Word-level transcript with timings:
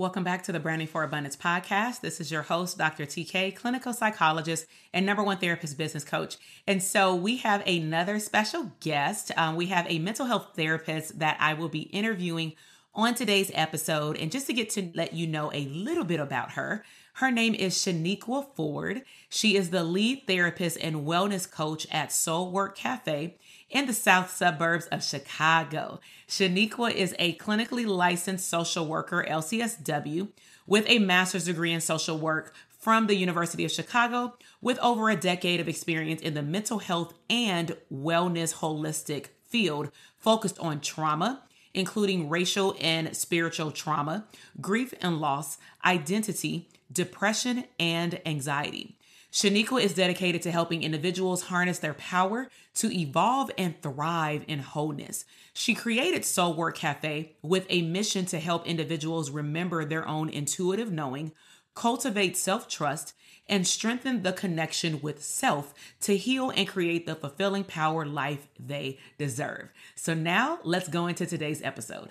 Welcome 0.00 0.24
back 0.24 0.44
to 0.44 0.52
the 0.52 0.60
Branding 0.60 0.88
for 0.88 1.02
Abundance 1.02 1.36
podcast. 1.36 2.00
This 2.00 2.22
is 2.22 2.32
your 2.32 2.40
host, 2.40 2.78
Dr. 2.78 3.04
TK, 3.04 3.54
clinical 3.54 3.92
psychologist 3.92 4.64
and 4.94 5.04
number 5.04 5.22
one 5.22 5.36
therapist 5.36 5.76
business 5.76 6.04
coach. 6.04 6.38
And 6.66 6.82
so 6.82 7.14
we 7.14 7.36
have 7.36 7.62
another 7.66 8.18
special 8.18 8.72
guest. 8.80 9.30
Um, 9.36 9.56
we 9.56 9.66
have 9.66 9.84
a 9.90 9.98
mental 9.98 10.24
health 10.24 10.52
therapist 10.56 11.18
that 11.18 11.36
I 11.38 11.52
will 11.52 11.68
be 11.68 11.82
interviewing 11.82 12.54
on 12.94 13.14
today's 13.14 13.50
episode. 13.52 14.16
And 14.16 14.32
just 14.32 14.46
to 14.46 14.54
get 14.54 14.70
to 14.70 14.90
let 14.94 15.12
you 15.12 15.26
know 15.26 15.52
a 15.52 15.66
little 15.66 16.04
bit 16.04 16.18
about 16.18 16.52
her, 16.52 16.82
her 17.16 17.30
name 17.30 17.54
is 17.54 17.74
Shaniqua 17.74 18.54
Ford. 18.54 19.02
She 19.28 19.54
is 19.54 19.68
the 19.68 19.84
lead 19.84 20.22
therapist 20.26 20.78
and 20.80 21.04
wellness 21.06 21.48
coach 21.48 21.86
at 21.92 22.10
Soul 22.10 22.50
Werk 22.50 22.74
Cafe 22.74 23.36
in 23.70 23.86
the 23.86 23.94
south 23.94 24.30
suburbs 24.30 24.86
of 24.86 25.02
Chicago. 25.02 26.00
Shaniqua 26.28 26.92
is 26.92 27.14
a 27.18 27.36
clinically 27.36 27.86
licensed 27.86 28.48
social 28.48 28.86
worker, 28.86 29.24
LCSW, 29.28 30.28
with 30.66 30.84
a 30.88 30.98
master's 30.98 31.44
degree 31.44 31.72
in 31.72 31.80
social 31.80 32.18
work 32.18 32.52
from 32.68 33.06
the 33.06 33.14
University 33.14 33.64
of 33.64 33.70
Chicago, 33.70 34.34
with 34.60 34.78
over 34.80 35.10
a 35.10 35.16
decade 35.16 35.60
of 35.60 35.68
experience 35.68 36.20
in 36.20 36.34
the 36.34 36.42
mental 36.42 36.78
health 36.78 37.14
and 37.28 37.76
wellness 37.92 38.56
holistic 38.56 39.26
field 39.44 39.90
focused 40.16 40.58
on 40.58 40.80
trauma, 40.80 41.42
including 41.74 42.28
racial 42.28 42.74
and 42.80 43.14
spiritual 43.16 43.70
trauma, 43.70 44.26
grief 44.60 44.94
and 45.00 45.20
loss, 45.20 45.58
identity, 45.84 46.68
depression, 46.92 47.64
and 47.78 48.20
anxiety. 48.26 48.96
Shaniqua 49.32 49.82
is 49.82 49.94
dedicated 49.94 50.42
to 50.42 50.50
helping 50.50 50.82
individuals 50.82 51.44
harness 51.44 51.78
their 51.78 51.94
power 51.94 52.48
to 52.74 52.92
evolve 52.92 53.50
and 53.56 53.80
thrive 53.80 54.44
in 54.48 54.58
wholeness. 54.58 55.24
She 55.52 55.74
created 55.74 56.24
Soul 56.24 56.54
Werk 56.54 56.76
Cafe 56.76 57.36
with 57.40 57.66
a 57.68 57.82
mission 57.82 58.26
to 58.26 58.40
help 58.40 58.66
individuals 58.66 59.30
remember 59.30 59.84
their 59.84 60.06
own 60.06 60.28
intuitive 60.28 60.90
knowing, 60.90 61.30
cultivate 61.74 62.36
self 62.36 62.68
trust, 62.68 63.14
and 63.48 63.66
strengthen 63.66 64.22
the 64.22 64.32
connection 64.32 65.00
with 65.00 65.22
self 65.22 65.74
to 66.00 66.16
heal 66.16 66.50
and 66.50 66.66
create 66.66 67.06
the 67.06 67.14
fulfilling 67.14 67.64
power 67.64 68.04
life 68.04 68.48
they 68.58 68.98
deserve. 69.16 69.68
So, 69.94 70.12
now 70.12 70.58
let's 70.64 70.88
go 70.88 71.06
into 71.06 71.24
today's 71.24 71.62
episode. 71.62 72.10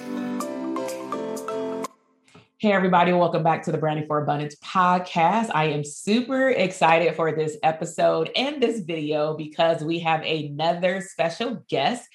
Hey, 2.61 2.73
everybody, 2.73 3.11
welcome 3.11 3.41
back 3.41 3.63
to 3.63 3.71
the 3.71 3.79
Branding 3.79 4.05
for 4.05 4.21
Abundance 4.21 4.55
podcast. 4.63 5.49
I 5.51 5.69
am 5.69 5.83
super 5.83 6.49
excited 6.49 7.15
for 7.15 7.31
this 7.31 7.57
episode 7.63 8.29
and 8.35 8.61
this 8.61 8.81
video 8.81 9.35
because 9.35 9.83
we 9.83 9.97
have 10.01 10.21
another 10.21 11.01
special 11.01 11.65
guest. 11.67 12.07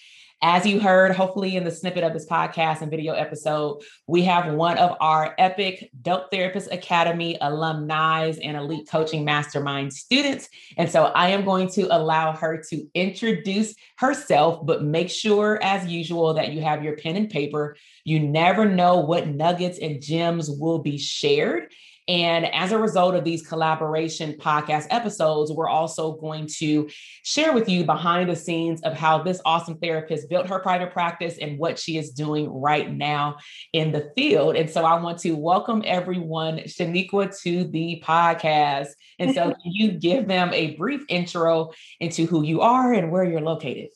As 0.43 0.65
you 0.65 0.79
heard, 0.79 1.17
hopefully, 1.17 1.56
in 1.56 1.65
the 1.65 1.73
snippet 1.73 2.05
of 2.05 2.12
this 2.12 2.27
podcast 2.27 2.81
and 2.81 2.93
video 2.93 3.15
episode, 3.15 3.83
we 4.06 4.23
have 4.23 4.55
one 4.55 4.79
of 4.79 4.97
our 5.01 5.35
epic 5.37 5.91
Dope 6.01 6.31
Therapist 6.31 6.71
Academy 6.71 7.37
alumni 7.41 8.33
and 8.41 8.56
elite 8.56 8.89
coaching 8.89 9.25
mastermind 9.25 9.95
students. 9.95 10.49
And 10.77 10.89
so 10.89 11.06
I 11.06 11.31
am 11.31 11.45
going 11.45 11.71
to 11.71 11.89
allow 11.91 12.37
her 12.37 12.62
to 12.69 12.87
introduce 12.95 13.75
herself, 13.99 14.65
but 14.65 14.85
make 14.85 15.11
sure, 15.11 15.59
as 15.61 15.89
usual, 15.89 16.35
that 16.35 16.53
you 16.53 16.61
have 16.61 16.85
your 16.85 16.97
pen 16.97 17.17
and 17.17 17.29
paper. 17.29 17.77
You 18.06 18.21
never 18.21 18.65
know 18.65 19.00
what 19.00 19.27
nuggets 19.27 19.81
and 19.81 20.00
gems 20.00 20.49
will 20.49 20.78
be 20.78 20.97
shared. 20.97 21.72
And 22.06 22.47
as 22.55 22.71
a 22.71 22.78
result 22.78 23.17
of 23.17 23.25
these 23.25 23.44
collaboration 23.44 24.34
podcast 24.34 24.87
episodes, 24.91 25.50
we're 25.50 25.69
also 25.69 26.12
going 26.12 26.47
to 26.59 26.89
share 27.25 27.53
with 27.53 27.69
you 27.69 27.83
behind 27.83 28.31
the 28.31 28.37
scenes 28.37 28.81
of 28.83 28.94
how 28.94 29.25
this 29.25 29.41
awesome 29.44 29.78
therapist 29.78 30.31
built 30.31 30.47
her 30.47 30.61
private 30.61 30.93
practice 30.93 31.37
and 31.39 31.59
what 31.59 31.81
she 31.81 31.99
is 31.99 32.12
doing 32.12 32.49
right 32.49 32.93
now 32.93 33.39
in 33.72 33.91
the 33.91 34.12
field. 34.17 34.55
And 34.55 34.71
so 34.71 34.84
I 34.84 35.03
want 35.03 35.19
to 35.23 35.33
welcome 35.33 35.83
everyone, 35.84 36.59
Shaniqua, 36.59 37.37
to 37.43 37.65
the 37.65 38.00
podcast. 38.06 38.91
And 39.19 39.34
so 39.34 39.47
can 39.62 39.73
you 39.73 39.91
give 39.91 40.28
them 40.28 40.53
a 40.53 40.77
brief 40.77 41.03
intro 41.09 41.73
into 41.99 42.25
who 42.27 42.44
you 42.44 42.61
are 42.61 42.93
and 42.93 43.11
where 43.11 43.25
you're 43.25 43.41
located? 43.41 43.88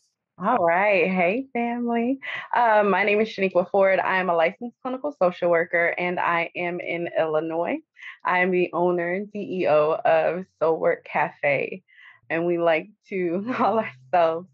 All 0.43 0.57
right. 0.57 1.11
Hey, 1.11 1.49
family. 1.53 2.19
Um, 2.57 2.89
my 2.89 3.05
name 3.05 3.21
is 3.21 3.29
Shaniqua 3.29 3.71
Ford. 3.71 3.99
I 3.99 4.21
am 4.21 4.31
a 4.31 4.35
licensed 4.35 4.77
clinical 4.81 5.15
social 5.21 5.51
worker 5.51 5.89
and 5.99 6.19
I 6.19 6.51
am 6.57 6.81
in 6.81 7.11
Illinois. 7.19 7.77
I 8.25 8.39
am 8.39 8.51
the 8.51 8.71
owner 8.73 9.13
and 9.13 9.29
CEO 9.31 10.01
of 10.01 10.47
Soul 10.59 10.81
Werk 10.81 11.05
Cafe, 11.05 11.83
and 12.31 12.47
we 12.47 12.57
like 12.57 12.89
to 13.11 13.45
call 13.53 13.81
ourselves 13.81 14.49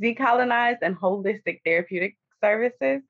decolonized 0.00 0.78
and 0.82 0.96
holistic 0.96 1.62
therapeutic 1.64 2.16
services. 2.40 3.02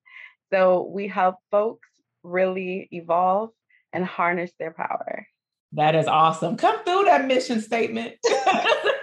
So 0.50 0.90
we 0.90 1.08
help 1.08 1.36
folks 1.50 1.88
really 2.22 2.88
evolve 2.92 3.50
and 3.92 4.06
harness 4.06 4.52
their 4.58 4.72
power. 4.72 5.26
That 5.72 5.94
is 5.94 6.06
awesome. 6.06 6.56
Come 6.56 6.82
through 6.84 7.04
that 7.04 7.26
mission 7.26 7.60
statement. 7.60 8.14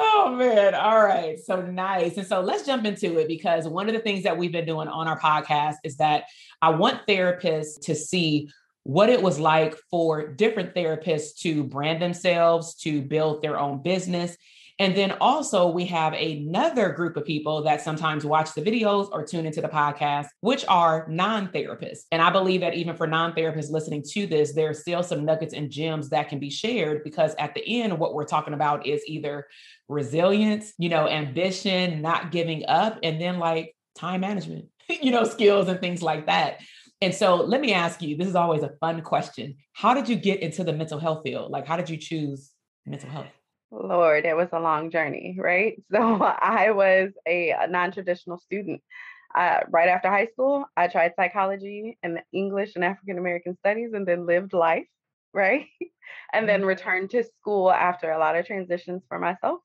oh 0.00 0.34
man. 0.36 0.74
All 0.74 1.02
right. 1.02 1.38
So 1.38 1.60
nice. 1.60 2.16
And 2.16 2.26
so 2.26 2.40
let's 2.40 2.64
jump 2.64 2.84
into 2.84 3.18
it 3.18 3.28
because 3.28 3.68
one 3.68 3.88
of 3.88 3.94
the 3.94 4.00
things 4.00 4.24
that 4.24 4.36
we've 4.36 4.52
been 4.52 4.66
doing 4.66 4.88
on 4.88 5.06
our 5.06 5.18
podcast 5.18 5.76
is 5.84 5.96
that 5.98 6.24
I 6.62 6.70
want 6.70 7.06
therapists 7.06 7.80
to 7.82 7.94
see 7.94 8.50
what 8.82 9.10
it 9.10 9.22
was 9.22 9.38
like 9.38 9.76
for 9.90 10.26
different 10.26 10.74
therapists 10.74 11.36
to 11.40 11.64
brand 11.64 12.00
themselves, 12.00 12.74
to 12.76 13.02
build 13.02 13.42
their 13.42 13.58
own 13.58 13.82
business. 13.82 14.36
And 14.80 14.96
then 14.96 15.12
also, 15.20 15.68
we 15.68 15.84
have 15.86 16.14
another 16.14 16.88
group 16.88 17.18
of 17.18 17.26
people 17.26 17.62
that 17.64 17.82
sometimes 17.82 18.24
watch 18.24 18.54
the 18.54 18.62
videos 18.62 19.10
or 19.12 19.22
tune 19.22 19.44
into 19.44 19.60
the 19.60 19.68
podcast, 19.68 20.28
which 20.40 20.64
are 20.68 21.06
non 21.08 21.48
therapists. 21.48 22.04
And 22.10 22.22
I 22.22 22.30
believe 22.30 22.62
that 22.62 22.72
even 22.72 22.96
for 22.96 23.06
non 23.06 23.34
therapists 23.34 23.70
listening 23.70 24.02
to 24.12 24.26
this, 24.26 24.54
there's 24.54 24.80
still 24.80 25.02
some 25.02 25.26
nuggets 25.26 25.52
and 25.52 25.70
gems 25.70 26.08
that 26.08 26.30
can 26.30 26.38
be 26.38 26.48
shared 26.48 27.04
because 27.04 27.34
at 27.38 27.54
the 27.54 27.82
end, 27.82 27.98
what 27.98 28.14
we're 28.14 28.24
talking 28.24 28.54
about 28.54 28.86
is 28.86 29.02
either 29.06 29.46
resilience, 29.88 30.72
you 30.78 30.88
know, 30.88 31.06
ambition, 31.06 32.00
not 32.00 32.32
giving 32.32 32.64
up, 32.66 32.98
and 33.02 33.20
then 33.20 33.38
like 33.38 33.76
time 33.94 34.22
management. 34.22 34.64
you 35.02 35.10
know, 35.10 35.24
skills 35.24 35.68
and 35.68 35.78
things 35.78 36.02
like 36.02 36.26
that. 36.26 36.60
And 37.02 37.14
so 37.14 37.36
let 37.36 37.60
me 37.60 37.74
ask 37.74 38.00
you, 38.00 38.16
this 38.16 38.28
is 38.28 38.34
always 38.34 38.62
a 38.62 38.70
fun 38.80 39.02
question. 39.02 39.56
How 39.74 39.92
did 39.92 40.08
you 40.08 40.16
get 40.16 40.40
into 40.40 40.64
the 40.64 40.72
mental 40.72 40.98
health 40.98 41.20
field? 41.22 41.50
Like, 41.50 41.66
how 41.66 41.76
did 41.76 41.90
you 41.90 41.98
choose 41.98 42.50
mental 42.86 43.10
health? 43.10 43.26
Lord, 43.70 44.24
it 44.24 44.36
was 44.36 44.48
a 44.52 44.60
long 44.60 44.90
journey, 44.90 45.36
right? 45.38 45.80
So 45.92 46.22
I 46.22 46.70
was 46.70 47.10
a, 47.26 47.50
a 47.50 47.66
non-traditional 47.66 48.38
student. 48.38 48.82
Uh, 49.34 49.60
right 49.70 49.88
after 49.88 50.08
high 50.08 50.26
school, 50.26 50.64
I 50.76 50.88
tried 50.88 51.14
psychology 51.14 51.96
and 52.02 52.20
English 52.32 52.72
and 52.74 52.84
African 52.84 53.16
American 53.16 53.56
studies 53.56 53.92
and 53.92 54.06
then 54.06 54.26
lived 54.26 54.52
life, 54.52 54.86
right? 55.32 55.66
and 56.32 56.48
then 56.48 56.60
mm-hmm. 56.60 56.68
returned 56.68 57.10
to 57.10 57.24
school 57.24 57.70
after 57.70 58.10
a 58.10 58.18
lot 58.18 58.36
of 58.36 58.46
transitions 58.46 59.02
for 59.08 59.18
myself. 59.18 59.60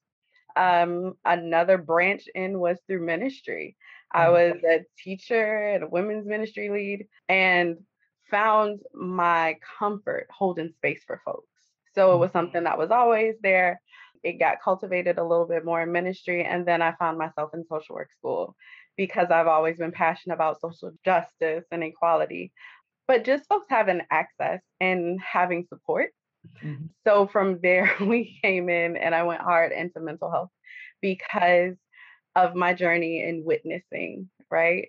Um, 0.55 1.15
another 1.25 1.77
branch 1.77 2.27
in 2.33 2.59
was 2.59 2.77
through 2.87 3.05
ministry. 3.05 3.75
I 4.11 4.25
mm-hmm. 4.25 4.33
was 4.33 4.63
a 4.63 4.85
teacher 5.03 5.69
and 5.69 5.83
a 5.83 5.87
women's 5.87 6.27
ministry 6.27 6.69
lead 6.69 7.07
and 7.27 7.77
found 8.29 8.81
my 8.93 9.57
comfort 9.79 10.27
holding 10.29 10.71
space 10.77 11.03
for 11.05 11.21
folks. 11.25 11.47
So 11.93 12.13
it 12.13 12.17
was 12.17 12.29
mm-hmm. 12.29 12.37
something 12.37 12.63
that 12.65 12.77
was 12.77 12.91
always 12.91 13.35
there. 13.41 13.81
It 14.25 14.39
got 14.39 14.61
cultivated 14.61 15.19
a 15.19 15.23
little 15.23 15.45
bit 15.45 15.63
more 15.63 15.83
in 15.83 15.91
ministry. 15.91 16.43
And 16.43 16.65
then 16.67 16.81
I 16.81 16.95
found 16.95 17.19
myself 17.19 17.51
in 17.53 17.63
social 17.69 17.95
work 17.95 18.09
school 18.17 18.55
because 18.97 19.27
I've 19.29 19.45
always 19.45 19.77
been 19.77 19.91
passionate 19.91 20.33
about 20.33 20.59
social 20.59 20.91
justice 21.05 21.65
and 21.71 21.83
equality, 21.83 22.51
but 23.07 23.23
just 23.23 23.47
folks 23.47 23.67
having 23.69 24.01
access 24.09 24.61
and 24.81 25.19
having 25.21 25.67
support. 25.69 26.09
Mm-hmm. 26.63 26.85
So 27.05 27.27
from 27.27 27.59
there, 27.61 27.91
we 28.01 28.39
came 28.41 28.67
in 28.69 28.97
and 28.97 29.13
I 29.13 29.23
went 29.23 29.41
hard 29.41 29.71
into 29.71 29.99
mental 29.99 30.31
health 30.31 30.49
because 31.01 31.75
of 32.35 32.55
my 32.55 32.73
journey 32.73 33.23
in 33.23 33.45
witnessing, 33.45 34.29
right? 34.49 34.87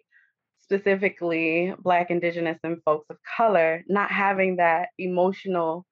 Specifically, 0.63 1.75
Black, 1.79 2.11
Indigenous, 2.11 2.59
and 2.65 2.83
folks 2.85 3.07
of 3.11 3.19
color 3.37 3.85
not 3.87 4.11
having 4.11 4.57
that 4.57 4.89
emotional 4.99 5.87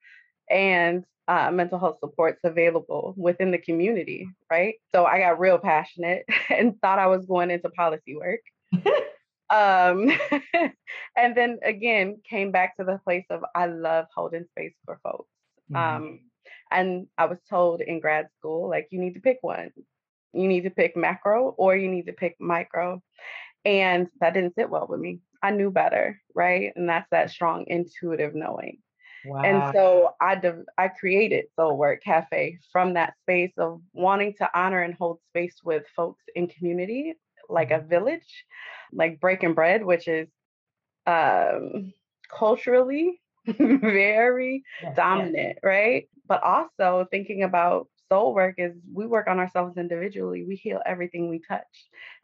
and 0.51 1.05
uh, 1.29 1.51
mental 1.51 1.79
health 1.79 1.99
supports 2.01 2.41
available 2.45 3.15
within 3.17 3.51
the 3.51 3.59
community, 3.59 4.29
right? 4.51 4.75
So 4.95 5.05
I 5.05 5.19
got 5.19 5.41
real 5.41 5.59
passionate 5.59 6.27
and 6.51 6.81
thought 6.81 6.99
I 6.99 7.07
was 7.07 7.27
going 7.27 7.51
into 7.51 7.71
policy 7.71 8.17
work. 8.17 8.41
um, 9.51 10.11
and 11.17 11.37
then 11.37 11.59
again, 11.63 12.21
came 12.29 12.51
back 12.51 12.77
to 12.77 12.85
the 12.85 13.01
place 13.05 13.25
of 13.31 13.45
I 13.55 13.67
love 13.67 14.07
holding 14.15 14.45
space 14.51 14.75
for 14.85 15.01
folks. 15.03 15.29
Mm-hmm. 15.73 16.05
Um, 16.05 16.21
and 16.71 17.07
I 17.17 17.27
was 17.27 17.39
told 17.49 17.81
in 17.81 18.01
grad 18.01 18.29
school, 18.39 18.69
like, 18.69 18.89
you 18.91 19.01
need 19.01 19.15
to 19.15 19.21
pick 19.21 19.39
one. 19.41 19.71
You 20.33 20.49
need 20.49 20.63
to 20.63 20.71
pick 20.71 20.97
macro 20.97 21.51
or 21.57 21.77
you 21.77 21.89
need 21.89 22.07
to 22.07 22.13
pick 22.13 22.37
micro. 22.41 23.01
And 23.65 24.09
that 24.21 24.35
didn't 24.35 24.57
sit 24.57 24.69
well 24.69 24.87
with 24.89 25.01
me. 25.01 25.21
I 25.43 25.51
knew 25.51 25.71
better, 25.71 26.21
right? 26.35 26.73
And 26.75 26.89
that's 26.89 27.09
that 27.11 27.31
strong 27.31 27.65
intuitive 27.67 28.35
knowing. 28.35 28.79
Wow. 29.25 29.43
And 29.43 29.75
so 29.75 30.15
I 30.21 30.35
de- 30.35 30.65
I 30.77 30.89
created 30.89 31.47
Soul 31.57 31.77
Werk 31.77 32.03
Cafe 32.03 32.59
from 32.73 32.95
that 32.95 33.15
space 33.23 33.53
of 33.59 33.81
wanting 33.93 34.35
to 34.39 34.59
honor 34.59 34.83
and 34.83 34.95
hold 34.95 35.21
space 35.31 35.57
with 35.65 35.85
folks 35.97 36.23
in 36.35 36.49
community, 36.49 37.15
like 37.49 37.71
a 37.71 37.75
mm-hmm. 37.75 37.89
village, 37.89 38.45
like 38.93 39.21
breaking 39.21 39.55
bread, 39.55 39.85
which 39.85 40.09
is 40.09 40.29
um, 41.07 41.93
culturally 42.31 43.21
very 43.47 44.65
yes, 44.83 44.97
dominant, 44.97 45.35
yes. 45.37 45.59
right? 45.63 46.09
But 46.27 46.43
also 46.43 47.07
thinking 47.11 47.43
about 47.43 47.89
soul 48.11 48.35
work 48.35 48.57
is 48.59 48.75
we 48.93 49.07
work 49.07 49.27
on 49.29 49.39
ourselves 49.39 49.77
individually. 49.77 50.45
We 50.47 50.57
heal 50.57 50.81
everything 50.85 51.29
we 51.29 51.41
touch. 51.47 51.63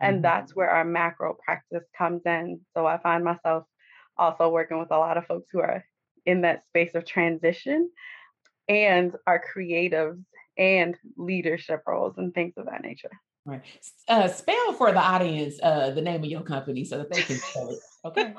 And 0.01 0.17
mm-hmm. 0.17 0.23
that's 0.23 0.55
where 0.55 0.71
our 0.71 0.85
macro 0.85 1.37
practice 1.45 1.85
comes 1.97 2.23
in. 2.27 2.61
So 2.75 2.87
I 2.87 2.99
find 2.99 3.25
myself 3.25 3.65
also 4.17 4.49
working 4.51 4.79
with 4.79 4.91
a 4.91 4.99
lot 4.99 5.17
of 5.17 5.27
folks 5.27 5.49
who 5.53 5.61
are 5.61 5.85
in 6.27 6.43
that 6.43 6.65
space 6.69 6.95
of 6.95 7.05
transition 7.05 7.91
and 8.69 9.15
our 9.27 9.43
creatives 9.55 10.23
and 10.57 10.97
leadership 11.17 11.83
roles 11.87 12.19
and 12.19 12.35
things 12.35 12.55
of 12.57 12.67
that 12.67 12.83
nature. 12.83 13.11
Right. 13.47 13.63
Uh, 14.07 14.29
spell 14.29 14.75
for 14.75 14.93
the 14.93 15.01
audience 15.01 15.59
uh, 15.63 15.91
the 15.91 16.03
name 16.03 16.23
of 16.23 16.31
your 16.31 16.43
company 16.43 16.85
so 16.85 16.99
that 16.99 17.11
they 17.11 17.23
can 17.23 17.37
spell 17.37 17.71
it. 17.71 17.79
Okay. 18.05 18.35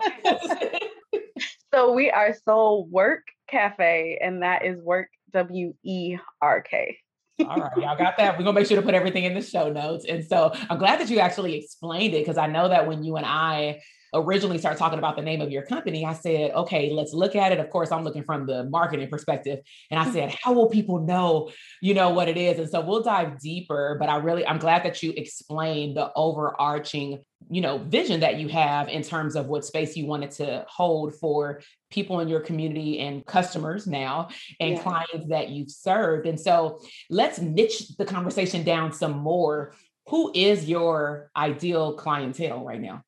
so 1.73 1.91
we 1.91 2.11
are 2.11 2.35
Soul 2.45 2.87
Werk 2.89 3.23
Cafe, 3.49 4.19
and 4.21 4.43
that 4.43 4.63
is 4.63 4.79
work 4.81 5.09
W 5.33 5.73
E 5.83 6.17
R 6.41 6.61
K. 6.61 6.97
All 7.39 7.57
right, 7.57 7.71
y'all 7.77 7.97
got 7.97 8.17
that. 8.17 8.37
We're 8.37 8.43
gonna 8.43 8.59
make 8.59 8.67
sure 8.67 8.77
to 8.77 8.83
put 8.83 8.93
everything 8.93 9.23
in 9.23 9.33
the 9.33 9.41
show 9.41 9.71
notes. 9.71 10.05
And 10.05 10.23
so 10.23 10.53
I'm 10.69 10.77
glad 10.77 10.99
that 10.99 11.09
you 11.09 11.19
actually 11.19 11.55
explained 11.55 12.13
it 12.13 12.19
because 12.19 12.37
I 12.37 12.45
know 12.47 12.69
that 12.69 12.87
when 12.87 13.03
you 13.03 13.15
and 13.17 13.25
I 13.25 13.81
originally 14.13 14.57
started 14.57 14.77
talking 14.77 14.99
about 14.99 15.15
the 15.15 15.21
name 15.21 15.41
of 15.41 15.51
your 15.51 15.63
company, 15.63 16.05
I 16.05 16.13
said, 16.13 16.51
okay, 16.51 16.91
let's 16.91 17.13
look 17.13 17.35
at 17.35 17.51
it. 17.51 17.59
Of 17.59 17.69
course, 17.69 17.91
I'm 17.91 18.03
looking 18.03 18.23
from 18.23 18.45
the 18.45 18.65
marketing 18.65 19.09
perspective. 19.09 19.59
And 19.89 19.99
I 19.99 20.11
said, 20.11 20.35
how 20.43 20.53
will 20.53 20.69
people 20.69 20.99
know, 20.99 21.51
you 21.81 21.93
know, 21.93 22.09
what 22.09 22.27
it 22.27 22.37
is? 22.37 22.59
And 22.59 22.69
so 22.69 22.81
we'll 22.81 23.03
dive 23.03 23.39
deeper, 23.39 23.95
but 23.99 24.09
I 24.09 24.17
really, 24.17 24.45
I'm 24.45 24.59
glad 24.59 24.83
that 24.83 25.01
you 25.01 25.13
explained 25.15 25.97
the 25.97 26.11
overarching, 26.15 27.23
you 27.49 27.61
know, 27.61 27.77
vision 27.77 28.19
that 28.19 28.37
you 28.37 28.47
have 28.49 28.89
in 28.89 29.01
terms 29.01 29.35
of 29.35 29.47
what 29.47 29.65
space 29.65 29.95
you 29.95 30.05
wanted 30.05 30.31
to 30.31 30.65
hold 30.67 31.15
for 31.15 31.61
people 31.89 32.19
in 32.19 32.27
your 32.27 32.41
community 32.41 32.99
and 32.99 33.25
customers 33.25 33.87
now 33.87 34.29
and 34.59 34.75
yeah. 34.75 34.81
clients 34.81 35.27
that 35.29 35.49
you've 35.49 35.71
served. 35.71 36.27
And 36.27 36.39
so 36.39 36.79
let's 37.09 37.39
niche 37.39 37.95
the 37.97 38.05
conversation 38.05 38.63
down 38.63 38.93
some 38.93 39.17
more. 39.17 39.73
Who 40.07 40.31
is 40.33 40.67
your 40.67 41.29
ideal 41.35 41.93
clientele 41.93 42.65
right 42.65 42.81
now? 42.81 43.03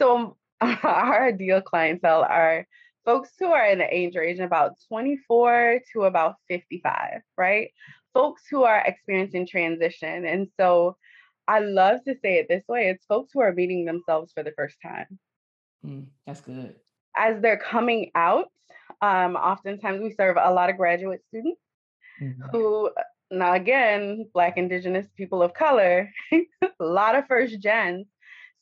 So 0.00 0.36
our 0.60 1.28
ideal 1.28 1.60
clientele 1.60 2.22
are 2.22 2.66
folks 3.04 3.30
who 3.38 3.46
are 3.46 3.66
in 3.66 3.78
the 3.78 3.94
age 3.94 4.16
range 4.16 4.40
about 4.40 4.72
24 4.88 5.80
to 5.92 6.04
about 6.04 6.36
55, 6.48 7.20
right? 7.36 7.70
Folks 8.14 8.42
who 8.50 8.64
are 8.64 8.82
experiencing 8.84 9.46
transition. 9.46 10.24
And 10.24 10.48
so 10.58 10.96
I 11.46 11.60
love 11.60 12.02
to 12.04 12.14
say 12.22 12.38
it 12.38 12.46
this 12.48 12.64
way 12.68 12.88
it's 12.88 13.04
folks 13.06 13.30
who 13.32 13.40
are 13.40 13.52
meeting 13.52 13.84
themselves 13.84 14.32
for 14.32 14.42
the 14.42 14.52
first 14.56 14.76
time. 14.82 15.18
Mm, 15.84 16.06
that's 16.26 16.40
good. 16.40 16.76
As 17.16 17.40
they're 17.42 17.58
coming 17.58 18.10
out, 18.14 18.46
um, 19.02 19.36
oftentimes 19.36 20.00
we 20.00 20.12
serve 20.12 20.36
a 20.40 20.52
lot 20.52 20.70
of 20.70 20.76
graduate 20.76 21.22
students 21.28 21.60
mm-hmm. 22.22 22.42
who, 22.50 22.90
now 23.30 23.52
again, 23.52 24.26
Black, 24.32 24.56
Indigenous, 24.56 25.06
people 25.16 25.42
of 25.42 25.54
color, 25.54 26.10
a 26.32 26.38
lot 26.78 27.16
of 27.16 27.26
first 27.26 27.60
gens 27.60 28.06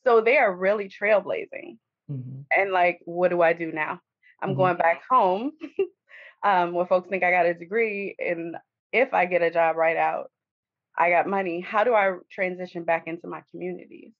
so 0.03 0.21
they 0.21 0.37
are 0.37 0.53
really 0.53 0.89
trailblazing. 0.89 1.77
Mm-hmm. 2.09 2.41
And 2.55 2.71
like, 2.71 2.99
what 3.05 3.29
do 3.29 3.41
I 3.41 3.53
do 3.53 3.71
now? 3.71 3.99
I'm 4.41 4.49
mm-hmm. 4.49 4.57
going 4.57 4.77
back 4.77 5.01
home 5.09 5.51
um, 6.43 6.73
where 6.73 6.85
folks 6.85 7.09
think 7.09 7.23
I 7.23 7.31
got 7.31 7.45
a 7.45 7.53
degree. 7.53 8.15
And 8.19 8.55
if 8.91 9.13
I 9.13 9.25
get 9.25 9.41
a 9.41 9.51
job 9.51 9.75
right 9.75 9.97
out, 9.97 10.31
I 10.97 11.09
got 11.09 11.27
money. 11.27 11.61
How 11.61 11.83
do 11.83 11.93
I 11.93 12.15
transition 12.31 12.83
back 12.83 13.07
into 13.07 13.27
my 13.27 13.41
communities? 13.51 14.11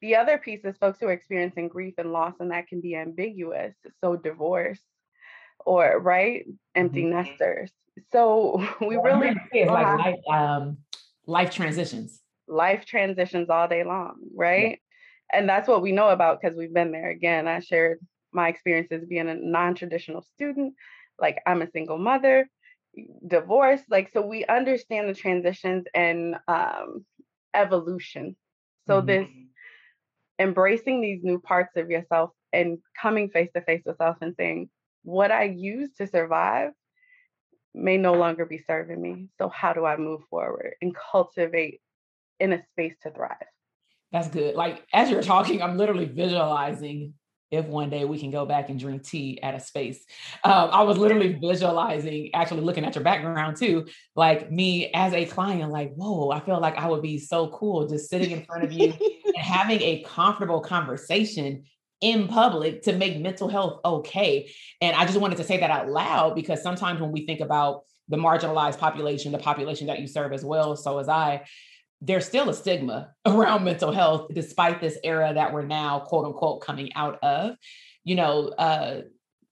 The 0.00 0.16
other 0.16 0.38
piece 0.38 0.64
is 0.64 0.76
folks 0.76 0.98
who 1.00 1.06
are 1.06 1.12
experiencing 1.12 1.68
grief 1.68 1.94
and 1.98 2.12
loss, 2.12 2.34
and 2.38 2.50
that 2.50 2.68
can 2.68 2.80
be 2.80 2.94
ambiguous. 2.94 3.74
So, 4.02 4.16
divorce 4.16 4.80
or, 5.64 5.98
right, 5.98 6.44
empty 6.74 7.04
mm-hmm. 7.04 7.16
nesters. 7.16 7.72
So, 8.12 8.66
we 8.80 8.96
well, 8.96 9.18
really. 9.18 9.34
It's 9.52 9.70
like 9.70 9.98
life, 9.98 10.14
um, 10.30 10.78
life 11.26 11.50
transitions. 11.50 12.20
Life 12.46 12.84
transitions 12.84 13.48
all 13.48 13.66
day 13.66 13.82
long, 13.82 14.16
right? 14.34 14.78
And 15.32 15.48
that's 15.48 15.68
what 15.68 15.82
we 15.82 15.92
know 15.92 16.08
about 16.08 16.40
because 16.40 16.56
we've 16.56 16.74
been 16.74 16.92
there. 16.92 17.10
Again, 17.10 17.48
I 17.48 17.60
shared 17.60 17.98
my 18.32 18.48
experiences 18.48 19.04
being 19.08 19.28
a 19.28 19.34
non-traditional 19.34 20.22
student. 20.34 20.74
Like 21.18 21.38
I'm 21.46 21.62
a 21.62 21.70
single 21.70 21.98
mother, 21.98 22.48
divorced. 23.26 23.84
Like 23.88 24.10
so, 24.12 24.22
we 24.26 24.44
understand 24.44 25.08
the 25.08 25.14
transitions 25.14 25.86
and 25.94 26.36
um, 26.48 27.04
evolution. 27.54 28.36
So 28.86 28.98
mm-hmm. 28.98 29.06
this 29.06 29.28
embracing 30.38 31.00
these 31.00 31.22
new 31.22 31.38
parts 31.38 31.76
of 31.76 31.90
yourself 31.90 32.30
and 32.52 32.78
coming 33.00 33.30
face 33.30 33.50
to 33.54 33.60
face 33.60 33.82
with 33.84 33.98
self 33.98 34.16
and 34.20 34.34
saying, 34.36 34.68
what 35.02 35.30
I 35.30 35.44
used 35.44 35.96
to 35.98 36.06
survive 36.06 36.70
may 37.74 37.96
no 37.96 38.14
longer 38.14 38.46
be 38.46 38.62
serving 38.66 39.00
me. 39.00 39.28
So 39.38 39.48
how 39.48 39.72
do 39.72 39.84
I 39.84 39.96
move 39.96 40.22
forward 40.30 40.74
and 40.80 40.94
cultivate 40.94 41.80
in 42.40 42.52
a 42.52 42.62
space 42.72 42.94
to 43.02 43.10
thrive? 43.10 43.46
That's 44.14 44.28
good. 44.28 44.54
Like 44.54 44.86
as 44.92 45.10
you're 45.10 45.24
talking, 45.24 45.60
I'm 45.60 45.76
literally 45.76 46.04
visualizing 46.04 47.14
if 47.50 47.66
one 47.66 47.90
day 47.90 48.04
we 48.04 48.16
can 48.16 48.30
go 48.30 48.46
back 48.46 48.68
and 48.68 48.78
drink 48.78 49.02
tea 49.02 49.42
at 49.42 49.56
a 49.56 49.60
space. 49.60 50.04
Um, 50.44 50.68
I 50.70 50.84
was 50.84 50.98
literally 50.98 51.32
visualizing, 51.32 52.30
actually 52.32 52.60
looking 52.60 52.84
at 52.84 52.94
your 52.94 53.02
background 53.02 53.56
too, 53.56 53.88
like 54.14 54.52
me 54.52 54.92
as 54.94 55.12
a 55.14 55.24
client, 55.24 55.72
like, 55.72 55.94
whoa, 55.94 56.30
I 56.30 56.38
feel 56.38 56.60
like 56.60 56.76
I 56.76 56.86
would 56.86 57.02
be 57.02 57.18
so 57.18 57.48
cool 57.48 57.88
just 57.88 58.08
sitting 58.08 58.30
in 58.30 58.44
front 58.44 58.62
of 58.62 58.70
you 58.70 58.92
and 59.24 59.36
having 59.36 59.80
a 59.82 60.04
comfortable 60.06 60.60
conversation 60.60 61.64
in 62.00 62.28
public 62.28 62.82
to 62.82 62.92
make 62.92 63.18
mental 63.18 63.48
health 63.48 63.80
okay. 63.84 64.48
And 64.80 64.94
I 64.94 65.06
just 65.06 65.18
wanted 65.18 65.38
to 65.38 65.44
say 65.44 65.58
that 65.58 65.72
out 65.72 65.88
loud 65.88 66.36
because 66.36 66.62
sometimes 66.62 67.00
when 67.00 67.10
we 67.10 67.26
think 67.26 67.40
about 67.40 67.82
the 68.08 68.16
marginalized 68.16 68.78
population, 68.78 69.32
the 69.32 69.38
population 69.38 69.88
that 69.88 69.98
you 69.98 70.06
serve 70.06 70.32
as 70.32 70.44
well, 70.44 70.76
so 70.76 71.00
as 71.00 71.08
I, 71.08 71.42
there's 72.04 72.26
still 72.26 72.48
a 72.50 72.54
stigma 72.54 73.10
around 73.26 73.64
mental 73.64 73.92
health 73.92 74.30
despite 74.32 74.80
this 74.80 74.98
era 75.02 75.32
that 75.34 75.52
we're 75.52 75.64
now 75.64 76.00
quote 76.00 76.26
unquote 76.26 76.62
coming 76.62 76.92
out 76.94 77.18
of. 77.22 77.56
You 78.04 78.16
know 78.16 78.48
uh 78.48 79.02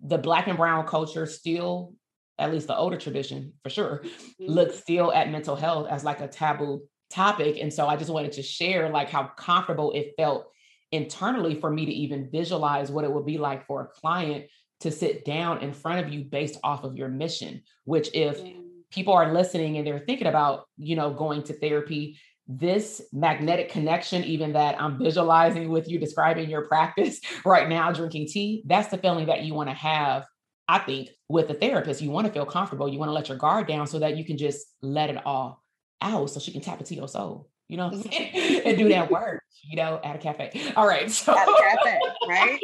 the 0.01 0.19
black 0.19 0.49
and 0.49 0.59
brown 0.59 0.87
culture 0.87 1.27
still 1.27 1.95
at 2.39 2.53
least 2.53 2.67
the 2.67 2.77
older 2.77 2.97
tradition 2.97 3.53
for 3.63 3.71
sure 3.71 4.03
mm-hmm. 4.05 4.47
looks 4.47 4.79
still 4.79 5.13
at 5.13 5.31
mental 5.31 5.55
health 5.55 5.87
as 5.89 6.03
like 6.03 6.21
a 6.21 6.29
taboo 6.29 6.83
topic. 7.11 7.59
And 7.61 7.73
so 7.73 7.87
i 7.87 7.97
just 7.97 8.11
wanted 8.11 8.33
to 8.33 8.43
share 8.43 8.91
like 8.91 9.09
how 9.09 9.25
comfortable 9.37 9.93
it 9.93 10.13
felt 10.17 10.47
internally 10.91 11.59
for 11.59 11.71
me 11.71 11.87
to 11.87 11.93
even 11.93 12.31
visualize 12.31 12.91
what 12.91 13.05
it 13.05 13.13
would 13.13 13.27
be 13.27 13.39
like 13.39 13.67
for 13.67 13.83
a 13.83 14.01
client 14.01 14.47
to 14.81 14.91
sit 14.91 15.25
down 15.25 15.63
in 15.63 15.73
front 15.73 16.05
of 16.05 16.13
you 16.13 16.25
based 16.25 16.59
off 16.63 16.85
of 16.85 16.97
your 16.97 17.09
mission 17.09 17.63
which 17.85 18.11
if 18.13 18.41
people 18.93 19.15
are 19.15 19.33
listening 19.33 19.79
and 19.79 19.87
they're 19.87 19.99
thinking 19.99 20.27
about 20.27 20.67
you 20.77 20.95
know 20.95 21.13
going 21.13 21.43
to 21.43 21.55
therapy 21.55 22.19
this 22.49 23.01
magnetic 23.13 23.71
connection 23.71 24.25
even 24.25 24.53
that 24.53 24.81
i'm 24.81 24.99
visualizing 24.99 25.69
with 25.69 25.89
you 25.89 25.99
describing 25.99 26.51
your 26.51 26.67
practice 26.67 27.21
right 27.45 27.69
now 27.69 27.93
drinking 27.93 28.27
tea 28.27 28.63
that's 28.67 28.89
the 28.89 28.99
feeling 28.99 29.27
that 29.27 29.43
you 29.43 29.55
want 29.55 29.69
to 29.69 29.75
have 29.75 30.27
i 30.69 30.79
think 30.79 31.09
with 31.33 31.49
a 31.51 31.55
therapist. 31.55 32.03
You 32.03 32.11
want 32.11 32.27
to 32.27 32.33
feel 32.33 32.45
comfortable. 32.45 32.89
You 32.89 32.99
want 32.99 33.09
to 33.09 33.15
let 33.15 33.29
your 33.29 33.39
guard 33.39 33.67
down 33.67 33.87
so 33.87 33.99
that 33.99 34.17
you 34.17 34.25
can 34.25 34.37
just 34.37 34.67
let 34.83 35.09
it 35.09 35.25
all 35.25 35.65
out 36.03 36.29
so 36.31 36.39
she 36.39 36.53
can 36.53 36.61
tap 36.61 36.79
into 36.79 36.95
your 36.95 37.09
soul 37.09 37.49
you 37.69 37.77
know 37.77 37.89
mm-hmm. 37.89 38.67
and 38.69 38.77
do 38.77 38.89
that 38.89 39.09
work 39.11 39.41
you 39.63 39.77
know 39.77 40.01
at 40.05 40.17
a 40.17 40.19
cafe. 40.19 40.51
All 40.77 40.87
right 40.87 41.11
so 41.11 41.37
at 41.37 41.49
a 41.49 41.55
cafe 41.55 42.01
right? 42.29 42.61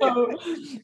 so 0.00 0.38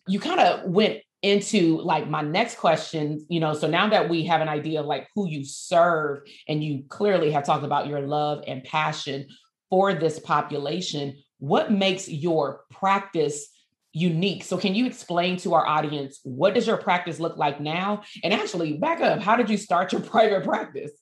you 0.09 0.19
kind 0.19 0.41
of 0.41 0.69
went 0.71 1.01
into 1.23 1.81
like 1.81 2.09
my 2.09 2.23
next 2.23 2.57
question, 2.57 3.25
you 3.29 3.41
know, 3.41 3.55
so 3.55 3.67
now 3.67 3.89
that 3.89 4.09
we 4.09 4.25
have 4.25 4.41
an 4.41 4.49
idea 4.49 4.81
of 4.81 4.87
like 4.87 5.09
who 5.15 5.29
you 5.29 5.45
serve 5.45 6.21
and 6.49 6.63
you 6.63 6.85
clearly 6.89 7.31
have 7.31 7.45
talked 7.45 7.65
about 7.65 7.87
your 7.87 8.01
love 8.01 8.45
and 8.47 8.63
passion 8.65 9.27
for 9.71 9.95
this 9.95 10.19
population, 10.19 11.17
what 11.39 11.73
makes 11.73 12.09
your 12.09 12.65
practice 12.71 13.49
unique? 13.93 14.45
So 14.45 14.59
can 14.59 14.75
you 14.75 14.87
explain 14.87 15.39
to 15.39 15.55
our 15.55 15.67
audience 15.67 16.21
what 16.23 16.55
does 16.55 16.67
your 16.67 16.77
practice 16.77 17.19
look 17.19 17.37
like 17.37 17.61
now? 17.61 18.03
And 18.23 18.33
actually 18.33 18.77
back 18.77 19.01
up, 19.01 19.21
how 19.21 19.37
did 19.37 19.49
you 19.49 19.57
start 19.57 19.93
your 19.93 20.01
private 20.13 20.45
practice? 20.45 20.93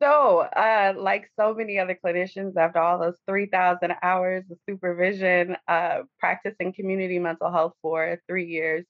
So, 0.00 0.38
uh, 0.38 0.94
like 0.96 1.28
so 1.36 1.54
many 1.54 1.80
other 1.80 1.98
clinicians, 2.02 2.56
after 2.56 2.78
all 2.78 3.00
those 3.00 3.16
3,000 3.26 3.94
hours 4.00 4.44
of 4.48 4.56
supervision, 4.68 5.56
uh, 5.66 6.02
practicing 6.20 6.72
community 6.72 7.18
mental 7.18 7.50
health 7.50 7.72
for 7.82 8.20
three 8.28 8.46
years, 8.46 8.84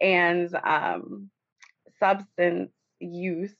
and 0.00 0.54
um, 0.64 1.30
substance 1.98 2.70
use 2.98 3.54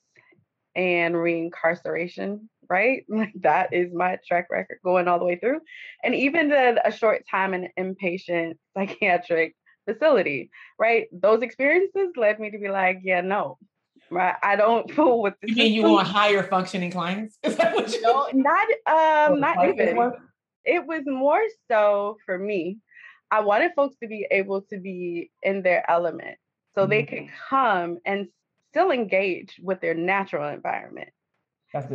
and 0.75 1.15
reincarceration, 1.15 2.41
right? 2.69 3.05
Like 3.09 3.33
that 3.41 3.73
is 3.73 3.93
my 3.93 4.19
track 4.27 4.47
record 4.51 4.79
going 4.85 5.09
all 5.09 5.19
the 5.19 5.25
way 5.25 5.37
through. 5.37 5.61
And 6.03 6.15
even 6.15 6.49
did 6.49 6.79
a 6.85 6.93
short 6.93 7.25
time 7.31 7.55
in 7.55 7.69
an 7.77 7.95
inpatient 7.95 8.55
psychiatric 8.77 9.55
facility, 9.87 10.51
right? 10.79 11.07
Those 11.13 11.43
experiences 11.43 12.13
led 12.17 12.41
me 12.41 12.51
to 12.51 12.59
be 12.59 12.69
like, 12.69 13.01
yeah, 13.03 13.21
no, 13.21 13.59
right? 14.11 14.37
I 14.43 14.57
don't 14.57 14.91
fool 14.95 15.23
with 15.23 15.35
this. 15.41 15.51
You 15.51 15.57
mean 15.57 15.73
you 15.73 15.83
want 15.83 16.09
higher 16.09 16.43
functioning 16.43 16.91
clients? 16.91 17.39
Is 17.43 17.57
that 17.57 17.75
what 17.75 17.93
you 17.93 18.03
No, 18.03 18.29
not 18.33 18.69
um, 18.87 19.41
not 19.41 19.69
even. 19.69 20.13
It 20.65 20.87
was 20.87 21.03
more 21.07 21.43
so 21.69 22.19
for 22.25 22.39
me 22.39 22.79
I 23.33 23.41
wanted 23.41 23.73
folks 23.75 23.97
to 24.03 24.09
be 24.09 24.27
able 24.31 24.61
to 24.71 24.79
be 24.79 25.31
in 25.43 25.63
their 25.63 25.91
element 25.91 26.37
so 26.75 26.83
mm-hmm. 26.83 26.91
they 26.91 27.03
could 27.05 27.29
come 27.49 27.99
and 28.05 28.29
still 28.71 28.91
engage 28.91 29.59
with 29.63 29.81
their 29.81 29.95
natural 29.95 30.49
environment. 30.51 31.09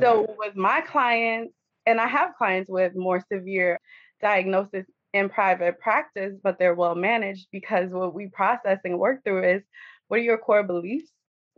So 0.01 0.35
with 0.39 0.55
my 0.55 0.81
clients, 0.81 1.53
and 1.85 2.01
I 2.01 2.07
have 2.07 2.33
clients 2.35 2.67
with 2.67 2.95
more 2.95 3.23
severe 3.31 3.79
diagnosis 4.19 4.87
in 5.13 5.29
private 5.29 5.79
practice, 5.79 6.33
but 6.43 6.57
they're 6.57 6.73
well 6.73 6.95
managed 6.95 7.47
because 7.51 7.91
what 7.91 8.15
we 8.15 8.27
process 8.27 8.79
and 8.83 8.97
work 8.97 9.23
through 9.23 9.43
is 9.43 9.61
what 10.07 10.19
are 10.19 10.23
your 10.23 10.39
core 10.39 10.63
beliefs 10.63 11.11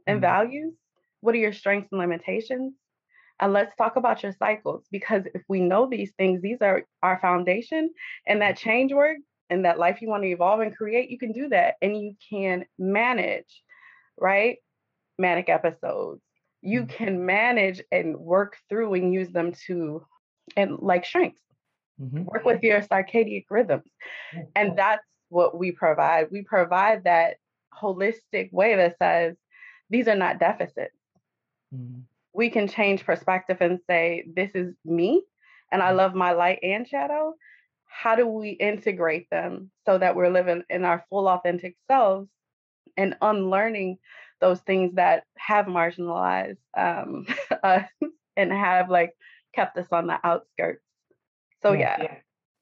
and 0.06 0.18
mm-hmm. 0.18 0.22
values? 0.22 0.74
What 1.22 1.36
are 1.36 1.40
your 1.40 1.54
strengths 1.54 1.88
and 1.94 2.02
limitations? 2.02 2.74
And 3.40 3.54
let's 3.54 3.74
talk 3.78 3.96
about 3.96 4.24
your 4.24 4.34
cycles 4.34 4.84
because 4.92 5.24
if 5.34 5.44
we 5.48 5.62
know 5.62 5.88
these 5.90 6.12
things, 6.18 6.42
these 6.42 6.58
are 6.60 6.84
our 7.02 7.20
foundation 7.22 7.92
and 8.28 8.42
that 8.42 8.58
change 8.58 8.92
work 8.92 9.16
and 9.50 9.66
that 9.66 9.80
life 9.80 10.02
you 10.02 10.08
want 10.08 10.24
to 10.24 10.30
evolve 10.30 10.60
and 10.60 10.76
create, 10.76 11.10
you 11.10 11.18
can 11.18 11.32
do 11.32 11.50
that. 11.50 11.76
And 11.82 12.00
you 12.00 12.16
can 12.30 12.66
manage, 12.78 13.64
right? 14.18 14.58
Manic 15.18 15.50
episodes. 15.50 16.22
You 16.62 16.82
mm-hmm. 16.82 16.92
can 16.92 17.26
manage 17.26 17.82
and 17.92 18.18
work 18.18 18.58
through 18.70 18.94
and 18.96 19.14
use 19.14 19.30
them 19.30 19.54
to, 19.68 20.06
and 20.56 20.80
like 20.80 21.06
strengths, 21.06 21.42
mm-hmm. 22.02 22.24
work 22.26 22.46
with 22.46 22.62
your 22.64 22.82
circadian 22.82 23.46
rhythms. 23.50 23.90
And 24.56 24.78
that's 24.78 25.06
what 25.30 25.58
we 25.58 25.72
provide. 25.72 26.28
We 26.32 26.44
provide 26.44 27.06
that 27.06 27.38
holistic 27.74 28.52
way 28.52 28.76
that 28.76 28.98
says 29.02 29.36
these 29.90 30.08
are 30.08 30.16
not 30.16 30.40
deficits. 30.40 30.96
Mm-hmm. 31.74 32.02
We 32.34 32.50
can 32.50 32.68
change 32.68 33.06
perspective 33.06 33.58
and 33.62 33.80
say, 33.88 34.26
this 34.36 34.52
is 34.54 34.74
me, 34.86 35.24
and 35.72 35.82
I 35.82 35.88
mm-hmm. 35.88 35.98
love 35.98 36.14
my 36.14 36.34
light 36.34 36.60
and 36.62 36.88
shadow 36.88 37.36
how 37.90 38.16
do 38.16 38.26
we 38.26 38.52
integrate 38.52 39.30
them 39.30 39.72
so 39.86 39.98
that 39.98 40.16
we're 40.16 40.30
living 40.30 40.64
in 40.70 40.86
our 40.86 41.04
full 41.10 41.28
authentic 41.28 41.76
selves 41.90 42.30
and 42.96 43.18
unlearning 43.22 43.98
those 44.40 44.60
things 44.62 44.96
that 44.96 45.24
have 45.38 45.66
marginalized 45.66 46.58
um, 46.78 47.26
us 47.64 47.90
and 48.38 48.52
have 48.52 48.90
like 48.90 49.14
kept 49.54 49.78
us 49.78 49.88
on 49.92 50.08
the 50.08 50.18
outskirts 50.24 50.84
so 51.62 51.74
yeah 51.74 51.98
yeah, 52.02 52.18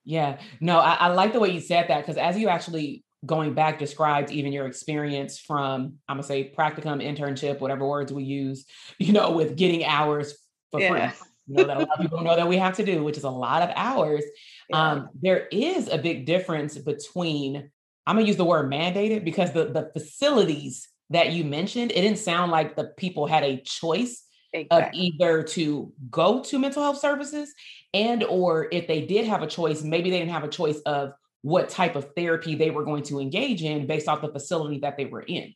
yeah. 0.06 0.40
no 0.60 0.80
I, 0.80 0.94
I 0.94 1.08
like 1.10 1.34
the 1.34 1.40
way 1.40 1.52
you 1.52 1.60
said 1.60 1.90
that 1.90 2.00
because 2.00 2.18
as 2.18 2.38
you 2.38 2.48
actually 2.48 3.04
going 3.26 3.54
back 3.54 3.78
described 3.78 4.32
even 4.32 4.54
your 4.54 4.66
experience 4.66 5.38
from 5.38 5.96
i'm 6.08 6.18
gonna 6.18 6.24
say 6.24 6.54
practicum 6.58 7.04
internship 7.04 7.60
whatever 7.60 7.86
words 7.86 8.14
we 8.14 8.24
use 8.24 8.66
you 8.98 9.12
know 9.12 9.32
with 9.32 9.58
getting 9.58 9.84
hours 9.84 10.36
for 10.72 10.80
yeah. 10.80 11.10
free 11.10 11.28
know 11.48 11.64
that 11.64 11.78
a 11.78 11.80
lot 11.80 11.90
of 11.94 12.02
people 12.02 12.22
know 12.22 12.36
that 12.36 12.48
we 12.48 12.58
have 12.58 12.76
to 12.76 12.86
do 12.86 13.04
which 13.04 13.18
is 13.18 13.24
a 13.24 13.30
lot 13.30 13.62
of 13.62 13.70
hours 13.76 14.24
yeah. 14.70 14.92
um, 14.92 15.10
there 15.22 15.48
is 15.52 15.88
a 15.88 15.98
big 15.98 16.26
difference 16.26 16.78
between 16.78 17.70
i'm 18.06 18.16
going 18.16 18.26
to 18.26 18.28
use 18.28 18.38
the 18.38 18.46
word 18.46 18.72
mandated 18.72 19.24
because 19.24 19.52
the, 19.54 19.66
the 19.66 19.90
facilities 19.94 20.88
that 21.10 21.32
you 21.32 21.44
mentioned 21.44 21.92
it 21.92 22.02
didn't 22.02 22.20
sound 22.20 22.52
like 22.52 22.76
the 22.76 22.86
people 22.98 23.28
had 23.28 23.44
a 23.44 23.62
choice 23.62 24.24
exactly. 24.54 24.88
of 24.88 24.94
either 24.94 25.44
to 25.44 25.92
go 26.10 26.42
to 26.42 26.60
mental 26.60 26.84
health 26.84 27.00
services 27.00 27.54
and 27.94 28.24
or 28.24 28.68
if 28.72 28.88
they 28.88 29.02
did 29.02 29.26
have 29.26 29.42
a 29.42 29.48
choice 29.48 29.84
maybe 29.84 30.10
they 30.10 30.20
didn't 30.20 30.32
have 30.32 30.44
a 30.44 30.50
choice 30.50 30.80
of 30.86 31.12
what 31.44 31.70
type 31.70 31.96
of 31.96 32.14
therapy 32.16 32.56
they 32.56 32.72
were 32.72 32.84
going 32.84 33.04
to 33.04 33.20
engage 33.20 33.64
in 33.64 33.88
based 33.88 34.08
off 34.08 34.22
the 34.22 34.32
facility 34.32 34.80
that 34.80 34.98
they 34.98 35.06
were 35.06 35.22
in 35.22 35.54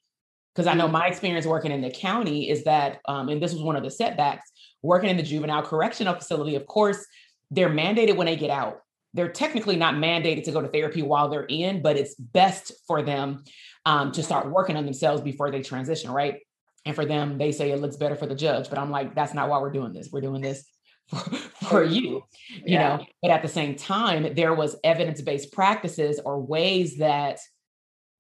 because 0.54 0.68
I 0.68 0.74
know 0.74 0.86
mm-hmm. 0.86 0.94
my 0.94 1.08
experience 1.08 1.46
working 1.46 1.72
in 1.72 1.82
the 1.82 1.90
county 1.90 2.50
is 2.50 2.66
that, 2.66 3.00
um, 3.08 3.30
and 3.30 3.42
this 3.42 3.54
was 3.54 3.62
one 3.62 3.76
of 3.76 3.84
the 3.84 3.92
setbacks, 3.92 4.51
working 4.82 5.10
in 5.10 5.18
the 5.18 5.24
juvenile 5.24 5.64
correctional 5.64 6.16
facility, 6.16 6.56
of 6.56 6.66
course, 6.66 7.06
they're 7.50 7.70
mandated 7.70 8.16
when 8.16 8.26
they 8.26 8.36
get 8.36 8.50
out. 8.50 8.82
They're 9.14 9.32
technically 9.32 9.76
not 9.76 9.96
mandated 9.96 10.44
to 10.46 10.52
go 10.52 10.62
to 10.62 10.70
therapy 10.70 11.02
while 11.02 11.30
they're 11.30 11.44
in, 11.44 11.82
but 11.82 11.98
it's 11.98 12.16
best 12.16 12.72
for 12.88 13.02
them 13.02 13.44
um, 13.86 14.12
to 14.14 14.24
start 14.24 14.50
working 14.50 14.78
on 14.78 14.86
themselves 14.86 15.22
before 15.22 15.52
they 15.52 15.62
transition, 15.62 16.12
right? 16.12 16.40
And 16.86 16.96
for 16.96 17.06
them, 17.06 17.38
they 17.38 17.52
say 17.52 17.72
it 17.72 17.82
looks 17.82 17.98
better 17.98 18.16
for 18.16 18.26
the 18.26 18.36
judge, 18.36 18.70
but 18.70 18.80
I'm 18.80 18.90
like, 18.90 19.14
that's 19.14 19.34
not 19.34 19.50
why 19.50 19.60
we're 19.60 19.72
doing 19.72 19.94
this. 19.94 20.10
We're 20.12 20.22
doing 20.22 20.42
this 20.42 20.64
for, 21.10 21.20
for 21.68 21.84
you, 21.84 22.24
you 22.50 22.64
yeah. 22.66 22.98
know. 22.98 23.06
But 23.22 23.32
at 23.32 23.42
the 23.42 23.50
same 23.50 23.76
time, 23.76 24.34
there 24.34 24.54
was 24.54 24.78
evidence-based 24.84 25.52
practices 25.52 26.20
or 26.24 26.40
ways 26.40 26.98
that 26.98 27.40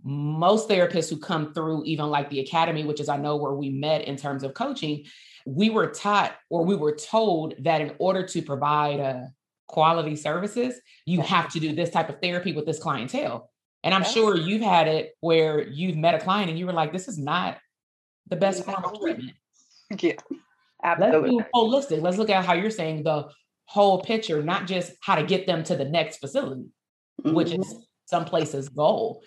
most 0.03 0.67
therapists 0.67 1.09
who 1.09 1.17
come 1.17 1.53
through, 1.53 1.83
even 1.85 2.07
like 2.07 2.29
the 2.29 2.39
academy, 2.39 2.83
which 2.83 2.99
is 2.99 3.09
I 3.09 3.17
know 3.17 3.37
where 3.37 3.53
we 3.53 3.69
met 3.69 4.03
in 4.03 4.17
terms 4.17 4.43
of 4.43 4.53
coaching, 4.53 5.05
we 5.45 5.69
were 5.69 5.87
taught 5.87 6.35
or 6.49 6.63
we 6.65 6.75
were 6.75 6.95
told 6.95 7.55
that 7.59 7.81
in 7.81 7.93
order 7.99 8.25
to 8.27 8.41
provide 8.41 8.99
uh, 8.99 9.25
quality 9.67 10.15
services, 10.15 10.79
you 11.05 11.21
have 11.21 11.51
to 11.53 11.59
do 11.59 11.73
this 11.73 11.89
type 11.89 12.09
of 12.09 12.19
therapy 12.21 12.53
with 12.53 12.65
this 12.65 12.79
clientele. 12.79 13.49
And 13.83 13.93
I'm 13.93 14.03
sure 14.03 14.37
you've 14.37 14.61
had 14.61 14.87
it 14.87 15.15
where 15.21 15.67
you've 15.67 15.97
met 15.97 16.13
a 16.13 16.19
client 16.19 16.49
and 16.49 16.59
you 16.59 16.67
were 16.67 16.73
like, 16.73 16.91
this 16.91 17.07
is 17.07 17.17
not 17.17 17.57
the 18.27 18.35
best 18.35 18.63
form 18.63 18.83
of 18.83 18.99
treatment. 18.99 19.33
Yeah, 19.99 20.13
absolutely. 20.81 21.31
Let's 21.31 21.49
holistic. 21.53 22.01
Let's 22.01 22.17
look 22.17 22.29
at 22.29 22.45
how 22.45 22.53
you're 22.53 22.71
saying 22.71 23.03
the 23.03 23.27
whole 23.65 24.01
picture, 24.01 24.41
not 24.41 24.65
just 24.65 24.93
how 25.01 25.15
to 25.15 25.23
get 25.23 25.45
them 25.45 25.65
to 25.65 25.75
the 25.75 25.83
next 25.83 26.19
facility, 26.19 26.69
mm-hmm. 27.21 27.33
which 27.33 27.51
is 27.51 27.75
some 28.05 28.23
places 28.23 28.69
goal. 28.69 29.21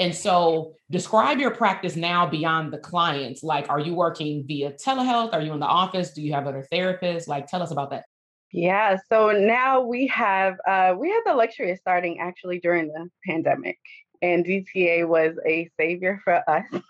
And 0.00 0.14
so, 0.14 0.72
describe 0.90 1.38
your 1.38 1.50
practice 1.50 1.94
now 1.94 2.26
beyond 2.26 2.72
the 2.72 2.78
clients. 2.78 3.42
Like, 3.42 3.68
are 3.68 3.78
you 3.78 3.94
working 3.94 4.44
via 4.46 4.72
telehealth? 4.72 5.34
Are 5.34 5.42
you 5.42 5.52
in 5.52 5.60
the 5.60 5.66
office? 5.66 6.12
Do 6.12 6.22
you 6.22 6.32
have 6.32 6.46
other 6.46 6.66
therapists? 6.72 7.28
Like, 7.28 7.46
tell 7.46 7.62
us 7.62 7.70
about 7.70 7.90
that. 7.90 8.06
Yeah, 8.50 8.96
so 9.10 9.30
now 9.30 9.82
we 9.82 10.06
have 10.06 10.56
uh, 10.66 10.94
we 10.98 11.10
had 11.10 11.20
the 11.26 11.34
luxury 11.34 11.70
of 11.70 11.78
starting 11.78 12.18
actually 12.18 12.60
during 12.60 12.88
the 12.88 13.10
pandemic, 13.26 13.78
and 14.22 14.42
DTA 14.44 15.06
was 15.06 15.36
a 15.46 15.68
savior 15.78 16.20
for 16.24 16.42
us. 16.48 16.64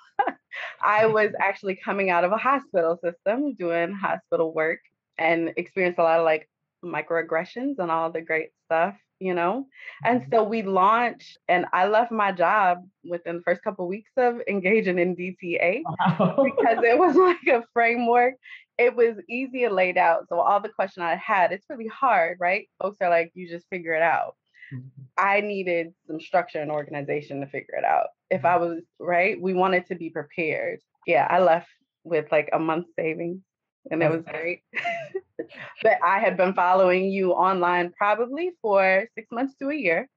I 0.81 1.07
was 1.07 1.33
actually 1.41 1.77
coming 1.77 2.11
out 2.11 2.23
of 2.23 2.31
a 2.31 2.37
hospital 2.37 2.97
system 3.03 3.55
doing 3.55 3.93
hospital 3.93 4.55
work 4.55 4.81
and 5.19 5.53
experienced 5.57 5.99
a 5.99 6.03
lot 6.05 6.21
of 6.21 6.25
like 6.25 6.49
microaggressions 6.85 7.79
and 7.79 7.91
all 7.91 8.13
the 8.13 8.21
great 8.21 8.51
stuff, 8.67 8.95
you 9.21 9.35
know? 9.35 9.67
And 10.05 10.23
mm-hmm. 10.23 10.33
so 10.33 10.43
we 10.43 10.63
launched, 10.63 11.39
and 11.49 11.67
I 11.73 11.87
left 11.87 12.11
my 12.11 12.33
job 12.33 12.79
within 13.05 13.37
the 13.37 13.43
first 13.43 13.63
couple 13.63 13.85
of 13.85 13.91
weeks 13.91 14.11
of 14.17 14.41
engaging 14.49 14.99
in 14.99 15.15
DTA 15.15 15.83
wow. 15.85 16.43
because 16.43 16.83
it 16.83 16.99
was 16.99 17.15
like 17.47 17.47
a 17.47 17.65
framework. 17.73 18.35
It 18.79 18.97
was 18.97 19.17
easy 19.29 19.65
and 19.65 19.75
laid 19.75 19.99
out. 19.99 20.27
So 20.29 20.41
all 20.41 20.61
the 20.61 20.71
question 20.71 21.03
I 21.03 21.17
had, 21.17 21.53
it's 21.53 21.67
really 21.69 21.89
hard, 21.89 22.39
right? 22.41 22.69
Folks 22.83 22.97
are 23.03 23.11
like, 23.11 23.31
you 23.35 23.49
just 23.49 23.69
figure 23.69 23.93
it 23.93 24.03
out. 24.03 24.37
Mm-hmm. 24.73 25.03
I 25.19 25.43
needed 25.43 25.93
some 26.07 26.21
structure 26.21 26.61
and 26.61 26.71
organization 26.71 27.41
to 27.41 27.47
figure 27.47 27.75
it 27.77 27.85
out. 27.85 28.07
If 28.31 28.45
I 28.45 28.55
mm-hmm. 28.55 28.65
was 28.65 28.83
right, 28.99 29.41
we 29.41 29.53
wanted 29.53 29.87
to 29.89 29.97
be 29.97 30.09
prepared. 30.11 30.81
Yeah, 31.07 31.27
I 31.29 31.41
left 31.41 31.69
with 32.05 32.27
like 32.33 32.49
a 32.53 32.59
month 32.59 32.87
savings 32.97 33.43
and 33.91 34.03
it 34.03 34.11
was 34.11 34.23
great. 34.23 34.63
but 35.83 35.99
I 36.05 36.19
had 36.19 36.37
been 36.37 36.55
following 36.55 37.11
you 37.11 37.33
online 37.33 37.93
probably 37.97 38.53
for 38.63 39.07
six 39.15 39.29
months 39.31 39.55
to 39.61 39.71
a 39.71 39.75
year. 39.75 40.09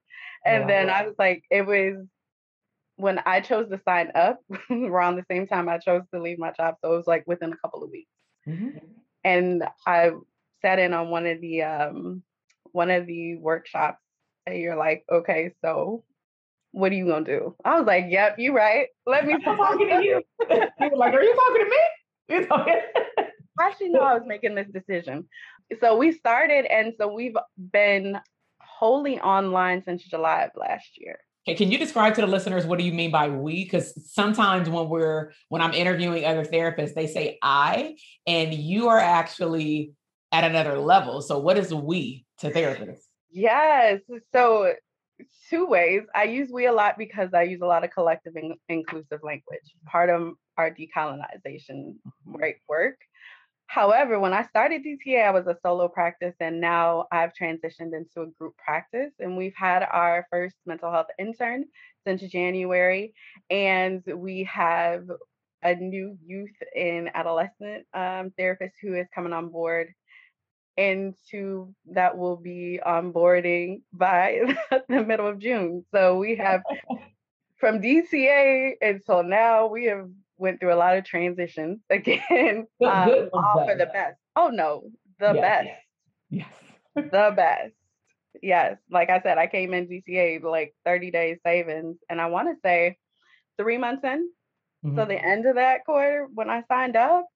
And 0.46 0.68
then 0.68 0.90
I 0.90 1.06
was 1.06 1.14
like, 1.18 1.42
it 1.50 1.62
was 1.62 2.06
when 2.96 3.18
I 3.24 3.40
chose 3.40 3.68
to 3.70 3.80
sign 3.84 4.12
up 4.14 4.40
around 4.70 5.16
the 5.16 5.24
same 5.30 5.46
time 5.46 5.68
I 5.68 5.78
chose 5.78 6.02
to 6.12 6.20
leave 6.20 6.38
my 6.38 6.52
job. 6.52 6.76
So 6.82 6.92
it 6.92 6.96
was 6.96 7.06
like 7.06 7.24
within 7.26 7.52
a 7.52 7.56
couple 7.56 7.82
of 7.82 7.90
weeks. 7.90 8.10
Mm-hmm. 8.46 8.78
And 9.24 9.64
I 9.86 10.12
sat 10.62 10.78
in 10.78 10.92
on 10.92 11.08
one 11.08 11.26
of 11.26 11.40
the 11.40 11.62
um 11.62 12.22
one 12.72 12.90
of 12.90 13.06
the 13.06 13.36
workshops 13.36 14.00
and 14.46 14.58
you're 14.58 14.76
like, 14.76 15.04
okay, 15.10 15.52
so 15.64 16.04
what 16.72 16.92
are 16.92 16.96
you 16.96 17.06
gonna 17.06 17.24
do? 17.24 17.54
I 17.64 17.78
was 17.78 17.86
like, 17.86 18.06
yep, 18.08 18.38
you 18.38 18.54
right. 18.54 18.88
Let 19.06 19.26
me 19.26 19.38
talk 19.44 19.78
to 19.78 19.84
you. 19.84 20.22
you 20.50 20.90
were 20.90 20.96
like, 20.96 21.14
are 21.14 21.22
you 21.22 21.34
talking 21.34 21.64
to 21.64 21.70
me? 21.70 22.36
You 22.36 22.46
talking? 22.46 22.80
I 23.58 23.66
actually 23.66 23.90
know 23.90 24.00
I 24.00 24.14
was 24.14 24.24
making 24.26 24.54
this 24.54 24.68
decision. 24.68 25.28
So 25.80 25.96
we 25.96 26.12
started, 26.12 26.66
and 26.66 26.92
so 26.98 27.12
we've 27.12 27.36
been 27.56 28.18
wholly 28.60 29.20
online 29.20 29.82
since 29.84 30.02
July 30.02 30.42
of 30.42 30.50
last 30.56 30.88
year. 30.96 31.18
Okay, 31.46 31.56
can 31.56 31.70
you 31.70 31.78
describe 31.78 32.14
to 32.14 32.22
the 32.22 32.26
listeners 32.26 32.64
what 32.64 32.78
do 32.78 32.84
you 32.84 32.92
mean 32.92 33.10
by 33.10 33.28
we? 33.28 33.64
Because 33.64 33.92
sometimes 34.12 34.68
when 34.68 34.88
we're 34.88 35.32
when 35.50 35.60
I'm 35.60 35.74
interviewing 35.74 36.24
other 36.24 36.44
therapists, 36.44 36.94
they 36.94 37.06
say 37.06 37.38
I, 37.42 37.96
and 38.26 38.52
you 38.54 38.88
are 38.88 38.98
actually 38.98 39.92
at 40.32 40.44
another 40.44 40.78
level. 40.78 41.20
So 41.20 41.38
what 41.38 41.58
is 41.58 41.72
we 41.72 42.24
to 42.38 42.50
therapists? 42.50 43.02
Yes. 43.30 44.00
So 44.32 44.74
two 45.50 45.66
ways. 45.66 46.02
I 46.14 46.24
use 46.24 46.50
we 46.50 46.66
a 46.66 46.72
lot 46.72 46.96
because 46.98 47.30
I 47.34 47.42
use 47.42 47.60
a 47.60 47.66
lot 47.66 47.84
of 47.84 47.90
collective 47.90 48.36
in- 48.36 48.56
inclusive 48.68 49.20
language. 49.22 49.74
Part 49.86 50.10
of 50.10 50.32
our 50.56 50.70
decolonization 50.70 51.94
mm-hmm. 51.94 52.36
right 52.36 52.56
work 52.68 52.96
However, 53.66 54.20
when 54.20 54.32
I 54.32 54.42
started 54.44 54.84
DTA, 54.84 55.26
I 55.26 55.30
was 55.30 55.46
a 55.46 55.56
solo 55.62 55.88
practice, 55.88 56.34
and 56.38 56.60
now 56.60 57.06
I've 57.10 57.32
transitioned 57.32 57.92
into 57.92 58.22
a 58.22 58.26
group 58.38 58.56
practice. 58.56 59.12
And 59.18 59.36
we've 59.36 59.56
had 59.56 59.82
our 59.82 60.26
first 60.30 60.56
mental 60.66 60.92
health 60.92 61.08
intern 61.18 61.64
since 62.06 62.22
January, 62.22 63.14
and 63.50 64.02
we 64.06 64.44
have 64.44 65.08
a 65.62 65.74
new 65.74 66.16
youth 66.24 66.54
and 66.76 67.10
adolescent 67.14 67.86
um, 67.94 68.32
therapist 68.36 68.74
who 68.82 68.94
is 68.94 69.06
coming 69.14 69.32
on 69.32 69.48
board 69.48 69.88
into 70.76 71.74
that 71.86 72.18
will 72.18 72.36
be 72.36 72.80
onboarding 72.84 73.80
by 73.92 74.40
the 74.88 75.02
middle 75.02 75.26
of 75.26 75.38
June. 75.38 75.84
So 75.92 76.18
we 76.18 76.36
have 76.36 76.62
from 77.56 77.80
DTA 77.80 78.74
until 78.80 79.22
now, 79.22 79.66
we 79.66 79.86
have 79.86 80.08
went 80.36 80.60
through 80.60 80.74
a 80.74 80.76
lot 80.76 80.96
of 80.96 81.04
transitions 81.04 81.80
again, 81.90 82.66
um, 82.84 83.28
all 83.32 83.64
for 83.66 83.76
the 83.76 83.86
best. 83.86 84.16
Oh 84.36 84.48
no, 84.48 84.90
the 85.18 85.32
yes, 85.34 85.40
best. 85.40 85.68
Yes. 86.30 86.46
yes. 86.96 87.04
the 87.10 87.32
best. 87.34 87.72
Yes. 88.42 88.76
Like 88.90 89.10
I 89.10 89.20
said, 89.22 89.38
I 89.38 89.46
came 89.46 89.74
in 89.74 89.86
DTA 89.86 90.42
like 90.42 90.74
30 90.84 91.10
days 91.10 91.38
savings, 91.46 91.96
and 92.08 92.20
I 92.20 92.26
want 92.26 92.48
to 92.48 92.56
say 92.64 92.98
three 93.58 93.78
months 93.78 94.02
in. 94.04 94.28
Mm-hmm. 94.84 94.98
So 94.98 95.04
the 95.04 95.24
end 95.24 95.46
of 95.46 95.54
that 95.54 95.84
quarter, 95.84 96.28
when 96.34 96.50
I 96.50 96.62
signed 96.68 96.96
up, 96.96 97.26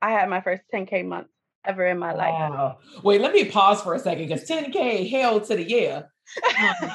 I 0.00 0.10
had 0.10 0.28
my 0.28 0.40
first 0.40 0.62
10K 0.72 1.04
month 1.04 1.26
ever 1.66 1.86
in 1.86 1.98
my 1.98 2.14
wow. 2.14 2.78
life. 2.80 3.02
Wait, 3.04 3.20
let 3.20 3.34
me 3.34 3.44
pause 3.44 3.82
for 3.82 3.94
a 3.94 3.98
second 3.98 4.28
because 4.28 4.48
10K 4.48 5.10
held 5.10 5.44
to 5.44 5.56
the 5.56 5.68
year. 5.68 6.08
Um, 6.58 6.90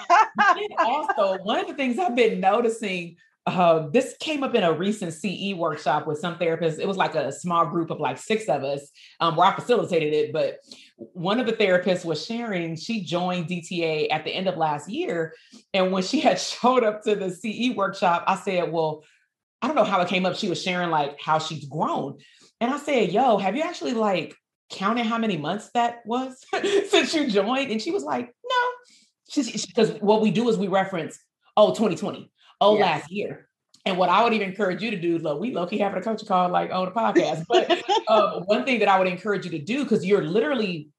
also, 0.80 1.38
one 1.44 1.60
of 1.60 1.68
the 1.68 1.74
things 1.74 2.00
I've 2.00 2.16
been 2.16 2.40
noticing 2.40 3.18
uh, 3.48 3.88
this 3.90 4.16
came 4.20 4.44
up 4.44 4.56
in 4.56 4.64
a 4.64 4.74
recent 4.74 5.14
CE 5.14 5.54
workshop 5.56 6.08
with 6.08 6.18
some 6.18 6.36
therapists. 6.36 6.80
It 6.80 6.88
was 6.88 6.98
like 6.98 7.14
a 7.14 7.32
small 7.32 7.68
group 7.68 7.92
of 7.92 8.00
like 8.00 8.18
six 8.18 8.50
of 8.50 8.64
us 8.64 8.90
um, 9.20 9.36
where 9.36 9.48
I 9.48 9.56
facilitated 9.56 10.14
it. 10.14 10.34
But 10.34 10.58
one 10.98 11.40
of 11.40 11.46
the 11.46 11.54
therapists 11.54 12.04
was 12.04 12.26
sharing, 12.26 12.76
she 12.76 13.04
joined 13.04 13.48
DTA 13.48 14.08
at 14.12 14.24
the 14.24 14.32
end 14.32 14.48
of 14.48 14.58
last 14.58 14.90
year. 14.90 15.36
And 15.74 15.92
when 15.92 16.02
she 16.02 16.20
had 16.22 16.40
showed 16.40 16.84
up 16.84 17.04
to 17.04 17.16
the 17.16 17.30
CE 17.30 17.76
workshop, 17.76 18.24
I 18.28 18.36
said, 18.36 18.72
Well, 18.72 19.04
I 19.62 19.68
don't 19.68 19.76
know 19.76 19.84
how 19.84 20.02
it 20.02 20.10
came 20.10 20.26
up. 20.26 20.36
She 20.36 20.50
was 20.50 20.62
sharing 20.62 20.90
like 20.90 21.22
how 21.22 21.38
she's 21.38 21.66
grown. 21.66 22.18
And 22.60 22.72
I 22.72 22.80
said, 22.80 23.12
Yo, 23.12 23.38
have 23.38 23.56
you 23.56 23.62
actually 23.62 23.94
like 23.94 24.36
counted 24.72 25.06
how 25.06 25.20
many 25.20 25.38
months 25.38 25.70
that 25.76 26.00
was 26.06 26.44
since 26.90 27.14
you 27.14 27.30
joined? 27.30 27.72
And 27.72 27.82
she 27.82 27.92
was 27.92 28.04
like, 28.04 28.34
No. 28.44 29.46
Because 29.68 29.92
what 30.02 30.22
we 30.22 30.32
do 30.32 30.50
is 30.50 30.58
we 30.58 30.68
reference, 30.68 31.20
oh, 31.58 31.70
2020 31.70 32.32
oh, 32.62 32.78
yeah. 32.78 32.86
last 32.86 33.12
year. 33.12 33.48
And 33.86 33.98
what 33.98 34.10
I 34.10 34.24
would 34.24 34.34
even 34.34 34.50
encourage 34.50 34.82
you 34.82 34.90
to 34.92 35.00
do, 35.00 35.20
look, 35.20 35.40
we 35.40 35.54
low 35.54 35.68
key 35.68 35.78
having 35.78 36.00
a 36.00 36.02
coaching 36.02 36.28
call 36.28 36.50
like 36.50 36.72
on 36.72 36.88
a 36.88 36.92
podcast. 36.92 37.46
But 37.48 37.84
uh, 38.08 38.40
one 38.46 38.66
thing 38.66 38.80
that 38.80 38.88
I 38.88 38.98
would 38.98 39.08
encourage 39.08 39.46
you 39.46 39.52
to 39.52 39.60
do, 39.60 39.84
because 39.84 40.04
you're 40.04 40.24
literally 40.24 40.90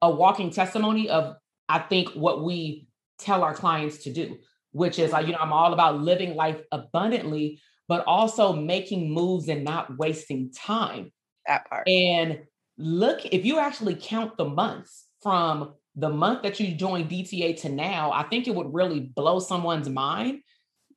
a 0.00 0.10
walking 0.10 0.50
testimony 0.50 1.10
of, 1.10 1.34
I 1.68 1.80
think, 1.80 2.10
what 2.10 2.44
we 2.44 2.86
tell 3.18 3.42
our 3.42 3.54
clients 3.54 4.04
to 4.04 4.12
do, 4.12 4.38
which 4.70 5.00
is 5.00 5.10
like, 5.10 5.26
you 5.26 5.32
know, 5.32 5.38
I'm 5.40 5.52
all 5.52 5.72
about 5.72 6.00
living 6.00 6.36
life 6.36 6.60
abundantly, 6.70 7.60
but 7.88 8.04
also 8.06 8.52
making 8.52 9.12
moves 9.12 9.48
and 9.48 9.64
not 9.64 9.98
wasting 9.98 10.52
time. 10.52 11.12
That 11.46 11.68
part. 11.68 11.88
And 11.88 12.42
look, 12.78 13.24
if 13.26 13.44
you 13.44 13.58
actually 13.58 13.96
count 13.96 14.36
the 14.36 14.44
months 14.44 15.06
from 15.22 15.74
the 15.96 16.08
month 16.08 16.42
that 16.42 16.60
you 16.60 16.74
joined 16.74 17.10
DTA 17.10 17.60
to 17.62 17.68
now, 17.68 18.12
I 18.12 18.22
think 18.24 18.46
it 18.46 18.54
would 18.54 18.72
really 18.72 19.00
blow 19.00 19.40
someone's 19.40 19.88
mind 19.88 20.40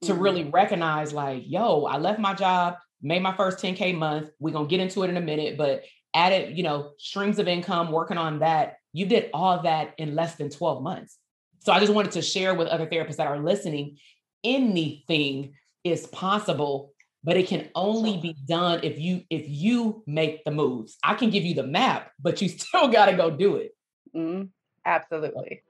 to 0.05 0.13
mm-hmm. 0.13 0.21
really 0.21 0.43
recognize 0.45 1.13
like, 1.13 1.43
yo, 1.45 1.85
I 1.85 1.97
left 1.97 2.19
my 2.19 2.33
job, 2.33 2.75
made 3.01 3.21
my 3.21 3.35
first 3.35 3.59
10K 3.59 3.95
month. 3.95 4.29
We're 4.39 4.53
gonna 4.53 4.67
get 4.67 4.79
into 4.79 5.03
it 5.03 5.09
in 5.09 5.17
a 5.17 5.21
minute, 5.21 5.57
but 5.57 5.83
added, 6.13 6.57
you 6.57 6.63
know, 6.63 6.91
streams 6.97 7.39
of 7.39 7.47
income, 7.47 7.91
working 7.91 8.17
on 8.17 8.39
that. 8.39 8.77
You 8.93 9.05
did 9.05 9.29
all 9.33 9.61
that 9.63 9.93
in 9.97 10.15
less 10.15 10.35
than 10.35 10.49
12 10.49 10.81
months. 10.81 11.17
So 11.59 11.73
I 11.73 11.79
just 11.79 11.93
wanted 11.93 12.13
to 12.13 12.21
share 12.21 12.53
with 12.55 12.67
other 12.67 12.87
therapists 12.87 13.17
that 13.17 13.27
are 13.27 13.39
listening, 13.39 13.97
anything 14.43 15.55
is 15.83 16.07
possible, 16.07 16.93
but 17.23 17.37
it 17.37 17.47
can 17.47 17.69
only 17.75 18.17
be 18.17 18.35
done 18.47 18.81
if 18.83 18.99
you 18.99 19.23
if 19.29 19.43
you 19.47 20.03
make 20.05 20.43
the 20.45 20.51
moves. 20.51 20.97
I 21.03 21.15
can 21.15 21.31
give 21.31 21.43
you 21.43 21.55
the 21.55 21.63
map, 21.63 22.11
but 22.19 22.41
you 22.41 22.49
still 22.57 22.87
got 22.87 23.07
to 23.07 23.17
go 23.17 23.29
do 23.29 23.57
it. 23.57 23.75
Mm, 24.15 24.49
absolutely. 24.85 25.63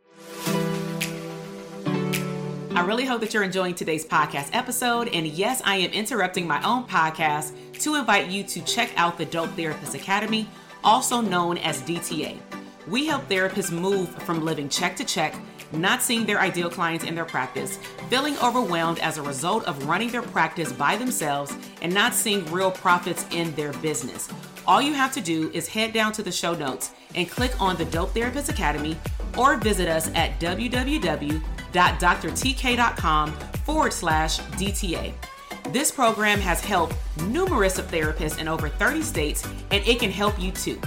I 2.75 2.81
really 2.81 3.05
hope 3.05 3.21
that 3.21 3.33
you're 3.33 3.41
enjoying 3.41 3.73
today's 3.73 4.05
podcast 4.05 4.49
episode. 4.51 5.07
And 5.13 5.25
yes, 5.25 5.61
I 5.63 5.77
am 5.77 5.91
interrupting 5.91 6.45
my 6.45 6.61
own 6.61 6.83
podcast 6.83 7.53
to 7.79 7.95
invite 7.95 8.27
you 8.27 8.43
to 8.43 8.61
check 8.65 8.91
out 8.97 9.17
the 9.17 9.23
Dope 9.23 9.51
Therapist 9.51 9.95
Academy, 9.95 10.45
also 10.83 11.21
known 11.21 11.57
as 11.59 11.81
DTA. 11.83 12.37
We 12.85 13.05
help 13.05 13.29
therapists 13.29 13.71
move 13.71 14.09
from 14.23 14.43
living 14.43 14.67
check 14.67 14.97
to 14.97 15.05
check, 15.05 15.35
not 15.71 16.01
seeing 16.01 16.25
their 16.25 16.41
ideal 16.41 16.69
clients 16.69 17.05
in 17.05 17.15
their 17.15 17.23
practice, 17.23 17.79
feeling 18.09 18.37
overwhelmed 18.43 18.99
as 18.99 19.17
a 19.17 19.23
result 19.23 19.63
of 19.63 19.87
running 19.87 20.09
their 20.09 20.21
practice 20.21 20.73
by 20.73 20.97
themselves, 20.97 21.55
and 21.81 21.93
not 21.93 22.13
seeing 22.13 22.45
real 22.51 22.71
profits 22.71 23.25
in 23.31 23.55
their 23.55 23.71
business. 23.75 24.27
All 24.67 24.81
you 24.81 24.93
have 24.93 25.13
to 25.13 25.21
do 25.21 25.49
is 25.53 25.69
head 25.69 25.93
down 25.93 26.11
to 26.11 26.23
the 26.23 26.31
show 26.31 26.53
notes 26.53 26.91
and 27.15 27.29
click 27.29 27.53
on 27.61 27.77
the 27.77 27.85
Dope 27.85 28.13
Therapist 28.13 28.49
Academy 28.49 28.97
or 29.37 29.55
visit 29.55 29.87
us 29.87 30.11
at 30.13 30.37
www 30.41 31.41
www.drtk.com 31.75 33.31
forward 33.65 33.93
slash 33.93 34.39
DTA. 34.39 35.13
This 35.71 35.91
program 35.91 36.39
has 36.39 36.63
helped 36.63 36.95
numerous 37.27 37.77
of 37.77 37.87
therapists 37.87 38.39
in 38.39 38.47
over 38.47 38.69
30 38.69 39.01
states, 39.01 39.45
and 39.71 39.85
it 39.85 39.99
can 39.99 40.11
help 40.11 40.39
you 40.39 40.51
too. 40.51 40.79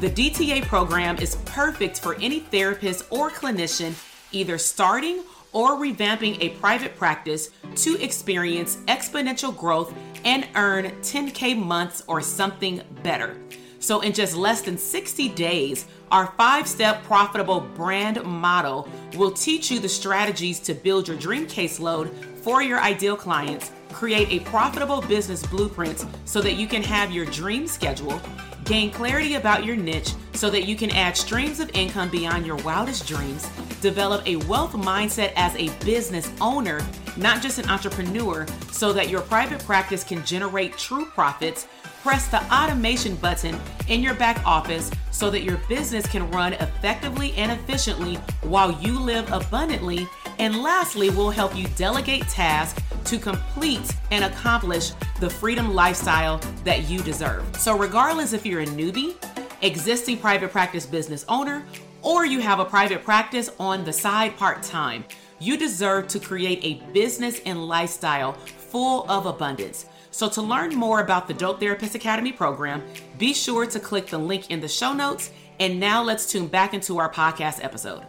The 0.00 0.10
DTA 0.10 0.62
program 0.62 1.18
is 1.18 1.36
perfect 1.44 2.00
for 2.00 2.16
any 2.16 2.40
therapist 2.40 3.04
or 3.10 3.30
clinician 3.30 3.94
either 4.32 4.58
starting 4.58 5.22
or 5.52 5.72
revamping 5.72 6.38
a 6.40 6.48
private 6.58 6.96
practice 6.96 7.50
to 7.76 8.02
experience 8.02 8.76
exponential 8.88 9.56
growth 9.56 9.94
and 10.24 10.48
earn 10.54 10.86
10K 11.02 11.56
months 11.56 12.02
or 12.06 12.22
something 12.22 12.80
better. 13.02 13.36
So, 13.78 14.00
in 14.00 14.12
just 14.12 14.36
less 14.36 14.62
than 14.62 14.78
60 14.78 15.28
days, 15.30 15.86
our 16.12 16.26
five 16.36 16.68
step 16.68 17.02
profitable 17.04 17.60
brand 17.60 18.22
model 18.22 18.86
will 19.16 19.30
teach 19.30 19.70
you 19.70 19.80
the 19.80 19.88
strategies 19.88 20.60
to 20.60 20.74
build 20.74 21.08
your 21.08 21.16
dream 21.16 21.46
caseload 21.46 22.14
for 22.36 22.62
your 22.62 22.78
ideal 22.80 23.16
clients, 23.16 23.72
create 23.90 24.28
a 24.30 24.44
profitable 24.44 25.00
business 25.00 25.44
blueprint 25.46 26.04
so 26.26 26.42
that 26.42 26.54
you 26.54 26.66
can 26.66 26.82
have 26.82 27.10
your 27.10 27.24
dream 27.24 27.66
schedule, 27.66 28.20
Gain 28.64 28.92
clarity 28.92 29.34
about 29.34 29.64
your 29.64 29.76
niche 29.76 30.14
so 30.34 30.48
that 30.48 30.66
you 30.66 30.76
can 30.76 30.90
add 30.90 31.16
streams 31.16 31.58
of 31.58 31.70
income 31.74 32.08
beyond 32.10 32.46
your 32.46 32.56
wildest 32.56 33.08
dreams. 33.08 33.48
Develop 33.80 34.26
a 34.26 34.36
wealth 34.36 34.72
mindset 34.72 35.32
as 35.34 35.54
a 35.56 35.68
business 35.84 36.30
owner, 36.40 36.80
not 37.16 37.42
just 37.42 37.58
an 37.58 37.68
entrepreneur, 37.68 38.46
so 38.70 38.92
that 38.92 39.08
your 39.08 39.20
private 39.22 39.64
practice 39.64 40.04
can 40.04 40.24
generate 40.24 40.78
true 40.78 41.06
profits. 41.06 41.66
Press 42.02 42.26
the 42.26 42.42
automation 42.52 43.14
button 43.14 43.56
in 43.86 44.02
your 44.02 44.14
back 44.14 44.44
office 44.44 44.90
so 45.12 45.30
that 45.30 45.44
your 45.44 45.58
business 45.68 46.04
can 46.04 46.28
run 46.32 46.52
effectively 46.54 47.32
and 47.34 47.52
efficiently 47.52 48.16
while 48.42 48.72
you 48.82 48.98
live 48.98 49.30
abundantly. 49.30 50.08
And 50.40 50.64
lastly, 50.64 51.10
we'll 51.10 51.30
help 51.30 51.56
you 51.56 51.68
delegate 51.76 52.22
tasks 52.22 52.82
to 53.04 53.18
complete 53.20 53.94
and 54.10 54.24
accomplish 54.24 54.90
the 55.20 55.30
freedom 55.30 55.74
lifestyle 55.74 56.38
that 56.64 56.90
you 56.90 57.00
deserve. 57.04 57.44
So, 57.56 57.78
regardless 57.78 58.32
if 58.32 58.44
you're 58.44 58.62
a 58.62 58.66
newbie, 58.66 59.14
existing 59.60 60.18
private 60.18 60.50
practice 60.50 60.86
business 60.86 61.24
owner, 61.28 61.64
or 62.02 62.26
you 62.26 62.40
have 62.40 62.58
a 62.58 62.64
private 62.64 63.04
practice 63.04 63.48
on 63.60 63.84
the 63.84 63.92
side 63.92 64.36
part 64.36 64.64
time, 64.64 65.04
you 65.38 65.56
deserve 65.56 66.08
to 66.08 66.18
create 66.18 66.58
a 66.64 66.84
business 66.92 67.40
and 67.46 67.68
lifestyle 67.68 68.32
full 68.32 69.08
of 69.08 69.26
abundance. 69.26 69.86
So, 70.12 70.28
to 70.28 70.42
learn 70.42 70.74
more 70.74 71.00
about 71.00 71.26
the 71.26 71.32
Dope 71.32 71.58
Therapist 71.58 71.94
Academy 71.94 72.32
program, 72.32 72.82
be 73.18 73.32
sure 73.32 73.64
to 73.66 73.80
click 73.80 74.08
the 74.08 74.18
link 74.18 74.50
in 74.50 74.60
the 74.60 74.68
show 74.68 74.92
notes. 74.92 75.30
And 75.58 75.80
now 75.80 76.02
let's 76.02 76.30
tune 76.30 76.48
back 76.48 76.74
into 76.74 76.98
our 76.98 77.10
podcast 77.10 77.64
episode. 77.64 78.04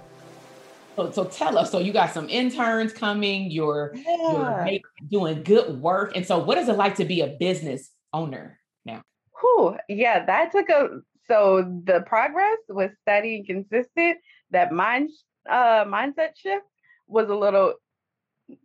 So, 0.98 1.12
so 1.12 1.24
tell 1.24 1.58
us. 1.58 1.72
So 1.72 1.80
you 1.80 1.94
got 1.94 2.14
some 2.14 2.30
interns 2.30 2.92
coming. 2.92 3.50
You're, 3.50 3.94
yeah. 3.96 4.66
you're 4.66 4.80
doing 5.10 5.44
good 5.44 5.82
work. 5.82 6.12
And 6.16 6.26
so, 6.26 6.40
what 6.40 6.58
is 6.58 6.68
it 6.68 6.74
like 6.74 6.96
to 6.96 7.06
be 7.06 7.22
a 7.22 7.38
business 7.40 7.90
owner 8.12 8.60
now? 8.84 9.02
Whew, 9.40 9.78
yeah, 9.88 10.26
that 10.26 10.52
took 10.52 10.68
a. 10.70 11.00
So 11.30 11.82
the 11.86 12.02
progress 12.06 12.58
was 12.68 12.90
steady 13.02 13.38
and 13.38 13.46
consistent. 13.46 14.18
That 14.52 14.74
mind 14.74 15.10
uh, 15.50 15.86
mindset 15.86 16.36
shift 16.36 16.66
was 17.08 17.30
a 17.30 17.36
little 17.36 17.76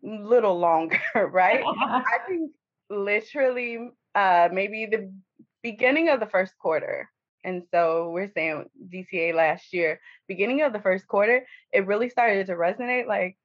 little 0.03 0.59
longer, 0.59 1.01
right? 1.15 1.63
I 1.65 2.03
think 2.27 2.51
literally 2.91 3.91
uh, 4.15 4.49
maybe 4.53 4.87
the 4.87 5.13
beginning 5.63 6.09
of 6.09 6.21
the 6.21 6.27
first 6.27 6.57
quarter 6.59 7.09
and 7.45 7.63
so 7.73 8.11
we're 8.11 8.31
saying 8.35 8.67
DTA 8.93 9.35
last 9.35 9.73
year, 9.73 10.01
beginning 10.27 10.63
of 10.63 10.73
the 10.73 10.81
first 10.81 11.07
quarter, 11.07 11.47
it 11.73 11.87
really 11.87 12.11
started 12.11 12.47
to 12.49 12.55
resonate 12.55 13.07
like 13.07 13.37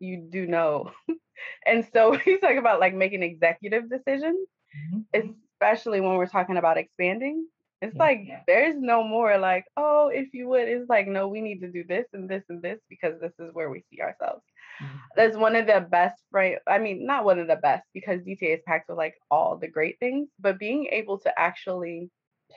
you 0.00 0.28
do 0.30 0.46
know. 0.46 0.90
and 1.66 1.86
so 1.92 2.10
we 2.26 2.38
talk 2.38 2.56
about 2.56 2.80
like 2.80 2.94
making 2.94 3.22
executive 3.22 3.88
decisions, 3.88 4.48
mm-hmm. 4.94 5.30
especially 5.54 6.00
when 6.00 6.16
we're 6.16 6.26
talking 6.26 6.56
about 6.56 6.78
expanding. 6.78 7.46
It's 7.80 7.94
yeah, 7.94 8.02
like 8.02 8.20
yeah. 8.26 8.40
there's 8.46 8.74
no 8.76 9.04
more 9.04 9.38
like, 9.38 9.64
oh, 9.76 10.10
if 10.12 10.34
you 10.34 10.48
would, 10.48 10.68
it's 10.68 10.88
like, 10.88 11.06
no, 11.06 11.28
we 11.28 11.40
need 11.40 11.60
to 11.60 11.70
do 11.70 11.84
this 11.88 12.06
and 12.12 12.28
this 12.28 12.42
and 12.48 12.60
this 12.60 12.80
because 12.88 13.20
this 13.20 13.32
is 13.38 13.54
where 13.54 13.70
we 13.70 13.84
see 13.90 14.00
ourselves. 14.00 14.42
Mm-hmm. 14.82 14.96
That's 15.16 15.36
one 15.36 15.56
of 15.56 15.66
the 15.66 15.86
best 15.88 16.22
frame. 16.30 16.58
I 16.66 16.78
mean, 16.78 17.06
not 17.06 17.24
one 17.24 17.38
of 17.38 17.48
the 17.48 17.56
best 17.56 17.84
because 17.94 18.20
DTA 18.22 18.56
is 18.56 18.62
packed 18.66 18.88
with 18.88 18.98
like 18.98 19.14
all 19.30 19.56
the 19.56 19.68
great 19.68 19.98
things, 19.98 20.28
but 20.38 20.58
being 20.58 20.86
able 20.92 21.18
to 21.20 21.38
actually 21.38 22.10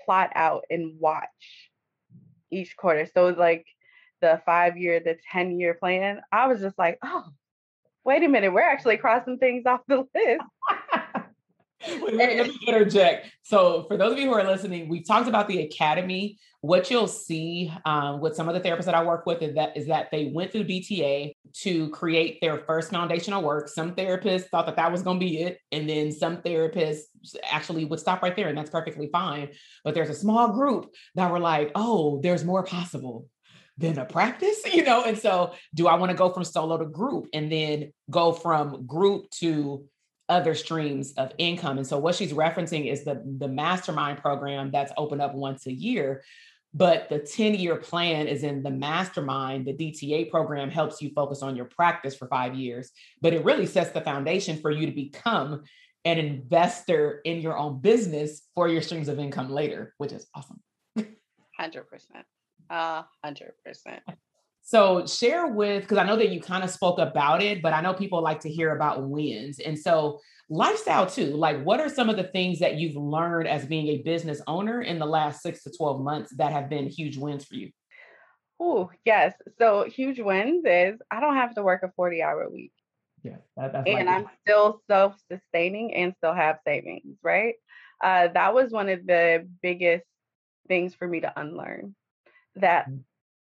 plot 0.05 0.31
out 0.35 0.63
and 0.69 0.99
watch 0.99 1.69
each 2.51 2.75
quarter. 2.77 3.07
So 3.13 3.29
like 3.29 3.65
the 4.21 4.41
five 4.45 4.77
year, 4.77 4.99
the 4.99 5.17
10 5.31 5.59
year 5.59 5.73
plan, 5.73 6.21
I 6.31 6.47
was 6.47 6.61
just 6.61 6.77
like, 6.77 6.99
oh, 7.03 7.25
wait 8.03 8.23
a 8.23 8.27
minute, 8.27 8.53
we're 8.53 8.61
actually 8.61 8.97
crossing 8.97 9.37
things 9.37 9.65
off 9.65 9.81
the 9.87 10.07
list. 10.13 10.43
me, 11.87 12.17
let 12.17 12.47
me 12.47 12.57
interject. 12.67 13.27
So, 13.43 13.85
for 13.87 13.97
those 13.97 14.13
of 14.13 14.19
you 14.19 14.27
who 14.27 14.33
are 14.33 14.43
listening, 14.43 14.89
we've 14.89 15.05
talked 15.05 15.27
about 15.27 15.47
the 15.47 15.61
academy. 15.61 16.37
What 16.61 16.91
you'll 16.91 17.07
see 17.07 17.73
um, 17.85 18.21
with 18.21 18.35
some 18.35 18.47
of 18.47 18.53
the 18.53 18.61
therapists 18.61 18.85
that 18.85 18.93
I 18.93 19.03
work 19.03 19.25
with 19.25 19.41
is 19.41 19.55
that 19.55 19.75
is 19.75 19.87
that 19.87 20.11
they 20.11 20.25
went 20.25 20.51
through 20.51 20.65
DTA 20.65 21.33
to 21.61 21.89
create 21.89 22.39
their 22.39 22.59
first 22.59 22.91
foundational 22.91 23.41
work. 23.41 23.67
Some 23.67 23.95
therapists 23.95 24.45
thought 24.49 24.67
that 24.67 24.75
that 24.75 24.91
was 24.91 25.01
going 25.01 25.19
to 25.19 25.25
be 25.25 25.41
it, 25.41 25.57
and 25.71 25.89
then 25.89 26.11
some 26.11 26.37
therapists 26.37 27.01
actually 27.43 27.85
would 27.85 27.99
stop 27.99 28.21
right 28.21 28.35
there, 28.35 28.47
and 28.47 28.57
that's 28.57 28.69
perfectly 28.69 29.09
fine. 29.11 29.49
But 29.83 29.95
there's 29.95 30.09
a 30.09 30.15
small 30.15 30.49
group 30.49 30.93
that 31.15 31.31
were 31.31 31.39
like, 31.39 31.71
"Oh, 31.75 32.19
there's 32.21 32.43
more 32.43 32.63
possible." 32.63 33.27
than 33.77 33.97
a 33.97 34.05
practice, 34.05 34.61
you 34.73 34.83
know? 34.83 35.03
And 35.03 35.17
so, 35.17 35.53
do 35.73 35.87
I 35.87 35.95
want 35.95 36.11
to 36.11 36.17
go 36.17 36.31
from 36.31 36.43
solo 36.43 36.77
to 36.77 36.85
group 36.85 37.27
and 37.33 37.51
then 37.51 37.91
go 38.09 38.31
from 38.31 38.85
group 38.85 39.29
to 39.39 39.85
other 40.31 40.55
streams 40.55 41.13
of 41.13 41.31
income. 41.37 41.77
And 41.77 41.85
so 41.85 41.99
what 41.99 42.15
she's 42.15 42.31
referencing 42.31 42.91
is 42.91 43.03
the, 43.03 43.21
the 43.37 43.47
mastermind 43.47 44.19
program 44.19 44.71
that's 44.71 44.93
opened 44.97 45.21
up 45.21 45.35
once 45.35 45.67
a 45.67 45.73
year. 45.73 46.23
But 46.73 47.09
the 47.09 47.19
10 47.19 47.55
year 47.55 47.75
plan 47.75 48.27
is 48.27 48.43
in 48.43 48.63
the 48.63 48.71
mastermind. 48.71 49.65
The 49.65 49.73
DTA 49.73 50.31
program 50.31 50.69
helps 50.69 51.01
you 51.01 51.11
focus 51.13 51.43
on 51.43 51.57
your 51.57 51.65
practice 51.65 52.15
for 52.15 52.27
five 52.29 52.55
years, 52.55 52.91
but 53.21 53.33
it 53.33 53.43
really 53.43 53.65
sets 53.65 53.91
the 53.91 53.99
foundation 53.99 54.57
for 54.61 54.71
you 54.71 54.85
to 54.85 54.93
become 54.93 55.63
an 56.05 56.17
investor 56.17 57.19
in 57.25 57.41
your 57.41 57.57
own 57.57 57.81
business 57.81 58.43
for 58.55 58.69
your 58.69 58.81
streams 58.81 59.09
of 59.09 59.19
income 59.19 59.49
later, 59.49 59.93
which 59.97 60.13
is 60.13 60.25
awesome. 60.33 60.61
100%. 60.97 61.83
Uh, 62.69 63.03
100%. 63.25 63.99
So 64.63 65.05
share 65.05 65.47
with 65.47 65.83
because 65.83 65.97
I 65.97 66.05
know 66.05 66.15
that 66.17 66.29
you 66.29 66.39
kind 66.39 66.63
of 66.63 66.69
spoke 66.69 66.99
about 66.99 67.41
it, 67.41 67.61
but 67.61 67.73
I 67.73 67.81
know 67.81 67.93
people 67.93 68.21
like 68.21 68.41
to 68.41 68.49
hear 68.49 68.75
about 68.75 69.07
wins. 69.07 69.59
And 69.59 69.77
so 69.77 70.19
lifestyle 70.49 71.07
too, 71.07 71.35
like 71.35 71.63
what 71.63 71.79
are 71.79 71.89
some 71.89 72.09
of 72.09 72.17
the 72.17 72.25
things 72.25 72.59
that 72.59 72.75
you've 72.75 72.95
learned 72.95 73.47
as 73.47 73.65
being 73.65 73.87
a 73.87 74.01
business 74.03 74.41
owner 74.47 74.81
in 74.81 74.99
the 74.99 75.05
last 75.05 75.41
6 75.41 75.63
to 75.63 75.71
12 75.71 76.01
months 76.01 76.35
that 76.37 76.51
have 76.51 76.69
been 76.69 76.87
huge 76.87 77.17
wins 77.17 77.45
for 77.45 77.55
you? 77.55 77.71
Oh, 78.59 78.91
yes. 79.05 79.33
So 79.57 79.85
huge 79.85 80.19
wins 80.19 80.63
is 80.65 80.99
I 81.09 81.19
don't 81.19 81.35
have 81.35 81.55
to 81.55 81.63
work 81.63 81.81
a 81.83 81.91
40 81.95 82.21
hour 82.21 82.47
week. 82.49 82.73
Yeah. 83.23 83.37
That, 83.57 83.87
and 83.87 84.09
I'm 84.09 84.27
still 84.41 84.81
self-sustaining 84.87 85.95
and 85.95 86.13
still 86.17 86.33
have 86.33 86.59
savings, 86.65 87.17
right? 87.23 87.55
Uh, 88.03 88.27
that 88.33 88.53
was 88.53 88.71
one 88.71 88.89
of 88.89 89.05
the 89.05 89.47
biggest 89.61 90.05
things 90.67 90.93
for 90.95 91.07
me 91.07 91.21
to 91.21 91.39
unlearn 91.39 91.95
that 92.55 92.87
mm-hmm. 92.87 92.99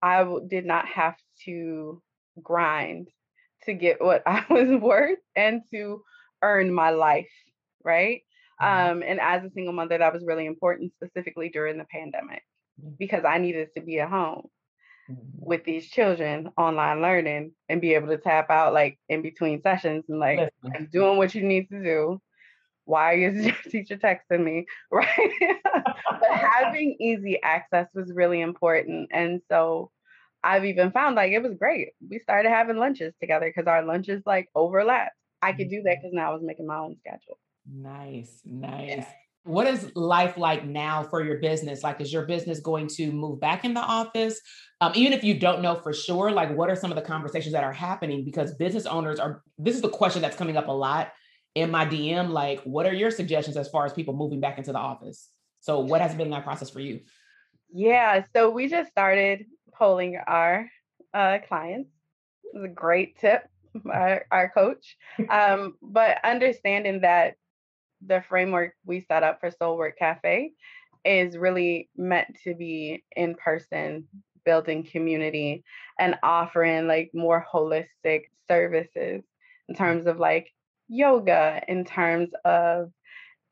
I 0.05 0.19
w- 0.19 0.47
did 0.47 0.67
not 0.67 0.87
have 0.87 1.17
to 1.47 2.03
grind 2.43 3.09
to 3.64 3.73
get 3.73 4.03
what 4.03 4.23
I 4.27 4.45
was 4.51 4.81
worth 4.81 5.19
and 5.35 5.62
to 5.73 6.03
earn 6.43 6.73
my 6.73 6.90
life, 6.90 7.33
right? 7.83 8.21
Mm-hmm. 8.61 8.90
Um, 8.90 9.03
and 9.03 9.19
as 9.19 9.43
a 9.45 9.51
single 9.51 9.73
mother, 9.73 9.97
that 9.97 10.12
was 10.12 10.25
really 10.27 10.45
important, 10.45 10.93
specifically 10.93 11.49
during 11.49 11.79
the 11.79 11.87
pandemic, 11.90 12.43
mm-hmm. 12.81 12.95
because 12.99 13.25
I 13.25 13.38
needed 13.38 13.69
to 13.77 13.83
be 13.83 13.99
at 13.99 14.11
home 14.11 14.49
mm-hmm. 15.11 15.23
with 15.38 15.64
these 15.64 15.88
children 15.88 16.51
online 16.59 17.01
learning 17.01 17.53
and 17.71 17.81
be 17.81 17.95
able 17.95 18.09
to 18.09 18.19
tap 18.19 18.51
out 18.51 18.75
like 18.75 18.99
in 19.09 19.23
between 19.23 19.62
sessions 19.62 20.05
and 20.09 20.21
like 20.21 20.53
I'm 20.77 20.88
doing 20.93 21.17
what 21.17 21.35
you 21.35 21.43
need 21.43 21.71
to 21.71 21.83
do. 21.83 22.21
Why 22.85 23.14
is 23.14 23.47
your 23.47 23.57
teacher 23.71 23.97
texting 23.97 24.45
me? 24.45 24.67
Right. 24.93 25.09
but 26.21 26.31
having 26.31 26.97
easy 27.01 27.40
access 27.43 27.88
was 27.95 28.12
really 28.14 28.43
important. 28.43 29.09
And 29.11 29.40
so 29.51 29.90
I've 30.44 30.66
even 30.66 30.92
found 30.92 31.16
like 31.16 31.33
it 31.33 31.42
was 31.42 31.54
great. 31.54 31.92
We 32.07 32.18
started 32.18 32.50
having 32.50 32.76
lunches 32.76 33.14
together 33.18 33.46
because 33.46 33.66
our 33.66 33.83
lunches 33.83 34.22
like 34.26 34.48
overlapped. 34.54 35.16
I 35.40 35.52
could 35.52 35.70
do 35.70 35.83
that 35.83 35.96
because 36.00 36.12
now 36.12 36.30
I 36.30 36.35
was 36.35 36.42
making 36.44 36.66
my 36.66 36.78
own 36.78 36.96
schedule. 36.98 37.38
Nice, 37.70 38.40
nice. 38.44 38.88
Yeah. 38.88 39.07
What 39.44 39.66
is 39.66 39.90
life 39.94 40.38
like 40.38 40.64
now 40.64 41.02
for 41.02 41.22
your 41.22 41.38
business? 41.38 41.83
Like, 41.83 42.00
is 42.00 42.12
your 42.12 42.24
business 42.24 42.61
going 42.61 42.88
to 42.88 43.12
move 43.12 43.40
back 43.40 43.64
in 43.64 43.74
the 43.74 43.80
office? 43.80 44.40
Um, 44.80 44.92
even 44.94 45.12
if 45.12 45.22
you 45.22 45.38
don't 45.38 45.61
know 45.61 45.74
for 45.74 45.92
sure, 45.92 46.30
like, 46.30 46.54
what 46.57 46.70
are 46.70 46.76
some 46.76 46.90
of 46.90 46.96
the 46.96 47.02
conversations 47.02 47.52
that 47.52 47.62
are 47.62 47.72
happening? 47.72 48.24
Because 48.24 48.54
business 48.54 48.87
owners 48.87 49.20
are, 49.20 49.42
this 49.59 49.74
is 49.74 49.83
the 49.83 49.90
question 49.90 50.22
that's 50.22 50.37
coming 50.37 50.57
up 50.57 50.68
a 50.68 50.72
lot 50.72 51.12
in 51.54 51.70
my 51.70 51.85
DM. 51.85 52.30
Like, 52.30 52.62
what 52.62 52.87
are 52.87 52.94
your 52.94 53.11
suggestions 53.11 53.59
as 53.59 53.68
far 53.68 53.85
as 53.85 53.92
people 53.92 54.14
moving 54.14 54.40
back 54.40 54.57
into 54.57 54.72
the 54.72 54.78
office? 54.78 55.28
So, 55.61 55.80
what 55.80 56.00
has 56.00 56.14
been 56.14 56.30
that 56.30 56.44
process 56.44 56.70
for 56.70 56.80
you? 56.80 57.00
Yeah, 57.70 58.24
so 58.35 58.50
we 58.50 58.68
just 58.68 58.90
started 58.90 59.44
polling 59.79 60.19
our 60.27 60.69
uh, 61.13 61.39
clients. 61.49 61.91
It 62.45 62.59
was 62.59 62.65
a 62.65 62.75
great 62.75 63.19
tip, 63.19 63.49
our, 63.91 64.25
our 64.31 64.51
coach. 64.51 64.97
Um, 65.29 65.75
but 65.83 66.19
understanding 66.25 67.01
that 67.03 67.35
the 68.07 68.23
framework 68.29 68.75
we 68.85 69.01
set 69.01 69.23
up 69.23 69.41
for 69.41 69.51
Soul 69.51 69.77
Werk 69.77 69.99
Cafe 69.99 70.53
is 71.05 71.37
really 71.37 71.89
meant 71.97 72.37
to 72.45 72.55
be 72.55 73.05
in 73.17 73.35
person, 73.35 74.07
building 74.45 74.85
community 74.85 75.65
and 75.99 76.17
offering 76.23 76.87
like 76.87 77.11
more 77.15 77.47
holistic 77.53 78.25
services 78.49 79.23
in 79.69 79.75
terms 79.75 80.07
of 80.07 80.19
like 80.19 80.51
yoga, 80.89 81.63
in 81.69 81.85
terms 81.85 82.31
of 82.45 82.91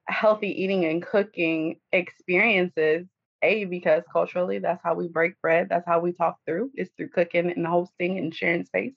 healthy 0.06 0.62
eating 0.62 0.84
and 0.84 1.02
cooking 1.02 1.76
experiences 1.92 3.06
a, 3.42 3.64
because 3.64 4.02
culturally, 4.12 4.58
that's 4.58 4.82
how 4.82 4.94
we 4.94 5.08
break 5.08 5.40
bread. 5.40 5.68
That's 5.68 5.86
how 5.86 6.00
we 6.00 6.12
talk 6.12 6.38
through, 6.46 6.70
is 6.76 6.90
through 6.96 7.08
cooking 7.08 7.50
and 7.50 7.66
hosting 7.66 8.18
and 8.18 8.34
sharing 8.34 8.64
space. 8.64 8.94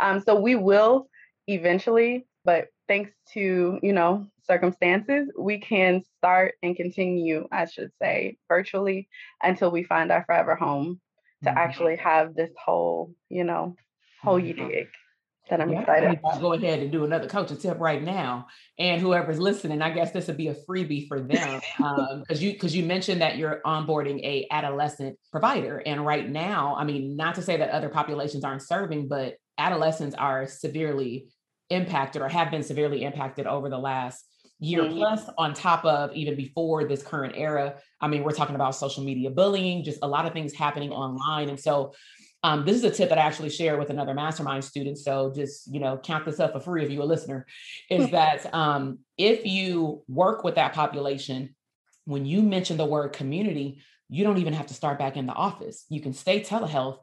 Um, 0.00 0.20
so 0.20 0.34
we 0.34 0.54
will 0.54 1.08
eventually 1.46 2.26
but 2.44 2.68
thanks 2.88 3.10
to 3.32 3.78
you 3.82 3.92
know 3.92 4.26
circumstances 4.44 5.30
we 5.38 5.58
can 5.58 6.02
start 6.18 6.54
and 6.62 6.76
continue 6.76 7.46
i 7.52 7.64
should 7.64 7.90
say 8.00 8.36
virtually 8.48 9.08
until 9.42 9.70
we 9.70 9.84
find 9.84 10.10
our 10.10 10.24
forever 10.24 10.54
home 10.54 11.00
to 11.42 11.48
mm-hmm. 11.48 11.58
actually 11.58 11.96
have 11.96 12.34
this 12.34 12.50
whole 12.62 13.12
you 13.28 13.44
know 13.44 13.74
whole 14.22 14.38
you 14.38 14.54
mm-hmm. 14.54 14.68
dig 14.68 14.88
that 15.50 15.60
I'm 15.60 15.72
yeah, 15.72 15.80
excited. 15.80 16.20
I'll 16.24 16.40
go 16.40 16.52
ahead 16.52 16.80
and 16.80 16.90
do 16.90 17.04
another 17.04 17.28
coaching 17.28 17.58
tip 17.58 17.78
right 17.78 18.02
now. 18.02 18.46
And 18.78 19.00
whoever's 19.00 19.38
listening, 19.38 19.82
I 19.82 19.90
guess 19.90 20.12
this 20.12 20.26
would 20.28 20.36
be 20.36 20.48
a 20.48 20.54
freebie 20.54 21.06
for 21.08 21.20
them 21.20 21.60
because 21.76 22.38
um, 22.38 22.42
you 22.42 22.52
because 22.52 22.74
you 22.74 22.84
mentioned 22.84 23.20
that 23.20 23.36
you're 23.36 23.60
onboarding 23.64 24.20
a 24.24 24.46
adolescent 24.50 25.18
provider, 25.30 25.78
and 25.84 26.04
right 26.06 26.28
now, 26.28 26.74
I 26.76 26.84
mean, 26.84 27.16
not 27.16 27.34
to 27.34 27.42
say 27.42 27.56
that 27.56 27.70
other 27.70 27.88
populations 27.88 28.44
aren't 28.44 28.62
serving, 28.62 29.08
but 29.08 29.34
adolescents 29.58 30.14
are 30.16 30.46
severely 30.46 31.28
impacted 31.68 32.22
or 32.22 32.28
have 32.28 32.50
been 32.50 32.62
severely 32.62 33.04
impacted 33.04 33.46
over 33.46 33.68
the 33.68 33.78
last 33.78 34.24
year 34.60 34.82
mm-hmm. 34.82 34.98
plus 34.98 35.28
on 35.38 35.54
top 35.54 35.84
of 35.84 36.12
even 36.14 36.36
before 36.36 36.84
this 36.84 37.02
current 37.02 37.32
era 37.36 37.74
i 38.00 38.06
mean 38.06 38.22
we're 38.22 38.30
talking 38.30 38.54
about 38.54 38.74
social 38.74 39.02
media 39.02 39.30
bullying 39.30 39.82
just 39.82 39.98
a 40.02 40.06
lot 40.06 40.26
of 40.26 40.32
things 40.34 40.52
happening 40.52 40.90
online 40.90 41.48
and 41.48 41.58
so 41.58 41.92
um, 42.42 42.64
this 42.64 42.76
is 42.76 42.84
a 42.84 42.90
tip 42.90 43.10
that 43.10 43.18
I 43.18 43.22
actually 43.22 43.50
share 43.50 43.78
with 43.78 43.90
another 43.90 44.14
mastermind 44.14 44.64
student. 44.64 44.98
So 44.98 45.32
just, 45.34 45.72
you 45.72 45.80
know, 45.80 45.98
count 45.98 46.24
this 46.24 46.40
up 46.40 46.52
for 46.52 46.60
free 46.60 46.84
if 46.84 46.90
you're 46.90 47.02
a 47.02 47.06
listener, 47.06 47.46
is 47.90 48.10
that 48.12 48.52
um, 48.54 49.00
if 49.18 49.44
you 49.44 50.02
work 50.08 50.42
with 50.42 50.54
that 50.54 50.72
population, 50.72 51.54
when 52.06 52.24
you 52.24 52.42
mention 52.42 52.76
the 52.76 52.86
word 52.86 53.12
community, 53.12 53.82
you 54.08 54.24
don't 54.24 54.38
even 54.38 54.54
have 54.54 54.66
to 54.68 54.74
start 54.74 54.98
back 54.98 55.16
in 55.16 55.26
the 55.26 55.32
office. 55.32 55.84
You 55.88 56.00
can 56.00 56.12
stay 56.12 56.40
telehealth, 56.40 56.98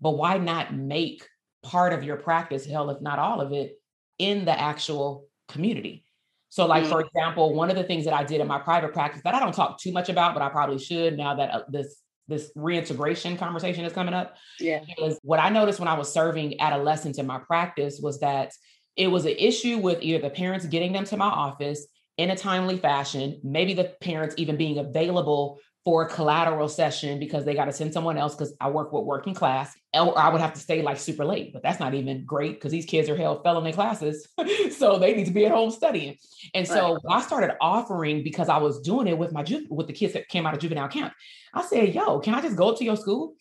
but 0.00 0.18
why 0.18 0.38
not 0.38 0.74
make 0.74 1.26
part 1.62 1.92
of 1.92 2.02
your 2.02 2.16
practice, 2.16 2.66
hell, 2.66 2.90
if 2.90 3.00
not 3.00 3.18
all 3.18 3.40
of 3.40 3.52
it, 3.52 3.80
in 4.18 4.44
the 4.44 4.58
actual 4.58 5.26
community? 5.48 6.04
So, 6.50 6.66
like 6.66 6.82
mm-hmm. 6.82 6.92
for 6.92 7.00
example, 7.00 7.54
one 7.54 7.70
of 7.70 7.76
the 7.76 7.84
things 7.84 8.04
that 8.04 8.12
I 8.12 8.24
did 8.24 8.40
in 8.40 8.48
my 8.48 8.58
private 8.58 8.92
practice 8.92 9.22
that 9.22 9.34
I 9.34 9.40
don't 9.40 9.54
talk 9.54 9.80
too 9.80 9.92
much 9.92 10.08
about, 10.08 10.34
but 10.34 10.42
I 10.42 10.48
probably 10.48 10.78
should 10.78 11.16
now 11.16 11.36
that 11.36 11.50
uh, 11.50 11.62
this 11.68 11.96
this 12.30 12.50
reintegration 12.54 13.36
conversation 13.36 13.84
is 13.84 13.92
coming 13.92 14.14
up. 14.14 14.36
Yeah. 14.58 14.80
Is 14.98 15.18
what 15.22 15.40
I 15.40 15.50
noticed 15.50 15.78
when 15.78 15.88
I 15.88 15.98
was 15.98 16.10
serving 16.10 16.60
adolescents 16.60 17.18
in 17.18 17.26
my 17.26 17.38
practice 17.38 18.00
was 18.02 18.20
that 18.20 18.52
it 18.96 19.08
was 19.08 19.26
an 19.26 19.34
issue 19.38 19.78
with 19.78 19.98
either 20.00 20.20
the 20.20 20.30
parents 20.30 20.64
getting 20.66 20.92
them 20.92 21.04
to 21.04 21.16
my 21.16 21.26
office 21.26 21.86
in 22.16 22.30
a 22.30 22.36
timely 22.36 22.76
fashion, 22.76 23.40
maybe 23.42 23.74
the 23.74 23.94
parents 24.00 24.34
even 24.38 24.56
being 24.56 24.78
available 24.78 25.58
for 25.84 26.02
a 26.02 26.08
collateral 26.08 26.68
session 26.68 27.18
because 27.18 27.44
they 27.44 27.54
got 27.54 27.64
to 27.64 27.72
send 27.72 27.92
someone 27.92 28.18
else 28.18 28.34
because 28.34 28.54
I 28.60 28.68
work 28.68 28.92
with 28.92 29.04
working 29.04 29.32
class, 29.32 29.74
or 29.94 30.18
I 30.18 30.28
would 30.28 30.40
have 30.40 30.52
to 30.52 30.60
stay 30.60 30.82
like 30.82 30.98
super 30.98 31.24
late. 31.24 31.52
But 31.52 31.62
that's 31.62 31.80
not 31.80 31.94
even 31.94 32.24
great 32.26 32.54
because 32.54 32.70
these 32.70 32.84
kids 32.84 33.08
are 33.08 33.16
held 33.16 33.42
fell 33.42 33.56
in 33.58 33.64
their 33.64 33.72
classes, 33.72 34.28
so 34.76 34.98
they 34.98 35.14
need 35.14 35.26
to 35.26 35.32
be 35.32 35.46
at 35.46 35.52
home 35.52 35.70
studying. 35.70 36.16
And 36.54 36.66
so 36.66 36.94
right. 36.94 37.02
I 37.08 37.22
started 37.22 37.56
offering 37.60 38.22
because 38.22 38.48
I 38.48 38.58
was 38.58 38.80
doing 38.80 39.06
it 39.06 39.16
with 39.16 39.32
my 39.32 39.42
ju- 39.42 39.66
with 39.70 39.86
the 39.86 39.94
kids 39.94 40.12
that 40.12 40.28
came 40.28 40.46
out 40.46 40.54
of 40.54 40.60
juvenile 40.60 40.88
camp. 40.88 41.14
I 41.54 41.62
said, 41.62 41.94
"Yo, 41.94 42.20
can 42.20 42.34
I 42.34 42.42
just 42.42 42.56
go 42.56 42.70
up 42.70 42.78
to 42.78 42.84
your 42.84 42.96
school?" 42.96 43.34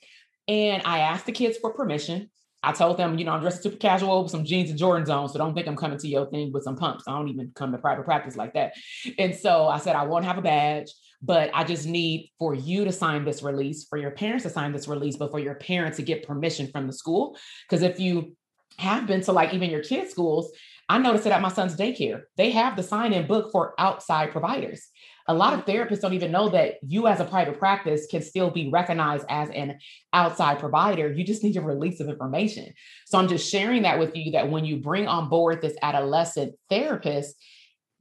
And 0.48 0.82
I 0.86 1.00
asked 1.00 1.26
the 1.26 1.32
kids 1.32 1.58
for 1.58 1.74
permission. 1.74 2.30
I 2.62 2.74
told 2.74 2.98
them, 2.98 3.18
you 3.18 3.26
know, 3.26 3.32
I'm 3.32 3.42
dressed 3.42 3.64
super 3.64 3.78
casual 3.78 4.24
with 4.24 4.32
some 4.32 4.44
jeans 4.44 4.70
and 4.70 4.78
Jordans 4.78 5.10
on, 5.10 5.30
so 5.30 5.38
don't 5.38 5.54
think 5.54 5.68
I'm 5.68 5.78
coming 5.78 5.98
to 5.98 6.08
your 6.08 6.30
thing 6.30 6.52
with 6.52 6.64
some 6.64 6.76
pumps. 6.76 7.06
I 7.08 7.12
don't 7.12 7.30
even 7.30 7.52
come 7.56 7.72
to 7.72 7.78
private 7.78 8.04
practice 8.04 8.36
like 8.36 8.54
that. 8.54 8.74
And 9.18 9.34
so 9.34 9.68
I 9.68 9.80
said, 9.80 9.96
I 9.96 10.04
won't 10.04 10.26
have 10.26 10.38
a 10.38 10.42
badge, 10.42 10.92
but 11.22 11.50
I 11.54 11.64
just 11.64 11.86
need 11.86 12.32
for 12.38 12.54
you 12.54 12.84
to 12.84 12.92
sign 12.92 13.24
this 13.24 13.42
release, 13.44 13.86
for 13.90 13.98
your 13.98 14.12
parents 14.12 14.44
to 14.44 14.50
sign 14.50 14.74
this 14.74 14.88
release, 14.88 15.16
but 15.16 15.32
for 15.32 15.40
your 15.40 15.56
parents 15.56 15.98
to 15.98 16.04
get 16.04 16.28
permission 16.28 16.68
from 16.68 16.88
the 16.88 16.94
school. 16.94 17.38
Because 17.68 17.82
if 17.82 18.00
you 18.00 18.36
have 18.78 19.08
been 19.08 19.22
to 19.22 19.32
like 19.32 19.54
even 19.54 19.70
your 19.70 19.84
kids' 19.84 20.12
schools, 20.12 20.52
I 20.90 20.98
noticed 20.98 21.28
it 21.28 21.32
at 21.32 21.42
my 21.42 21.50
son's 21.50 21.76
daycare. 21.76 22.24
They 22.36 22.52
have 22.52 22.76
the 22.76 22.84
sign 22.84 23.14
in 23.14 23.28
book 23.28 23.52
for 23.52 23.74
outside 23.78 24.32
providers 24.32 24.88
a 25.30 25.34
lot 25.34 25.54
of 25.54 25.62
mm-hmm. 25.62 25.72
therapists 25.72 26.02
don't 26.02 26.14
even 26.14 26.32
know 26.32 26.50
that 26.50 26.80
you 26.82 27.08
as 27.08 27.20
a 27.20 27.26
private 27.26 27.60
practice 27.60 28.08
can 28.10 28.22
still 28.22 28.50
be 28.50 28.70
recognized 28.70 29.26
as 29.30 29.50
an 29.52 29.80
outside 30.12 30.60
provider. 30.60 31.12
You 31.12 31.24
just 31.24 31.44
need 31.44 31.56
a 31.56 31.62
release 31.62 32.00
of 32.00 32.10
information. 32.10 32.74
So 33.06 33.18
i'm 33.18 33.30
just 33.30 33.50
sharing 33.50 33.84
that 33.84 34.00
with 34.00 34.16
you 34.16 34.32
that 34.32 34.50
when 34.50 34.66
you 34.66 34.78
bring 34.78 35.08
on 35.08 35.30
board 35.30 35.62
this 35.62 35.78
adolescent 35.82 36.56
therapist 36.70 37.36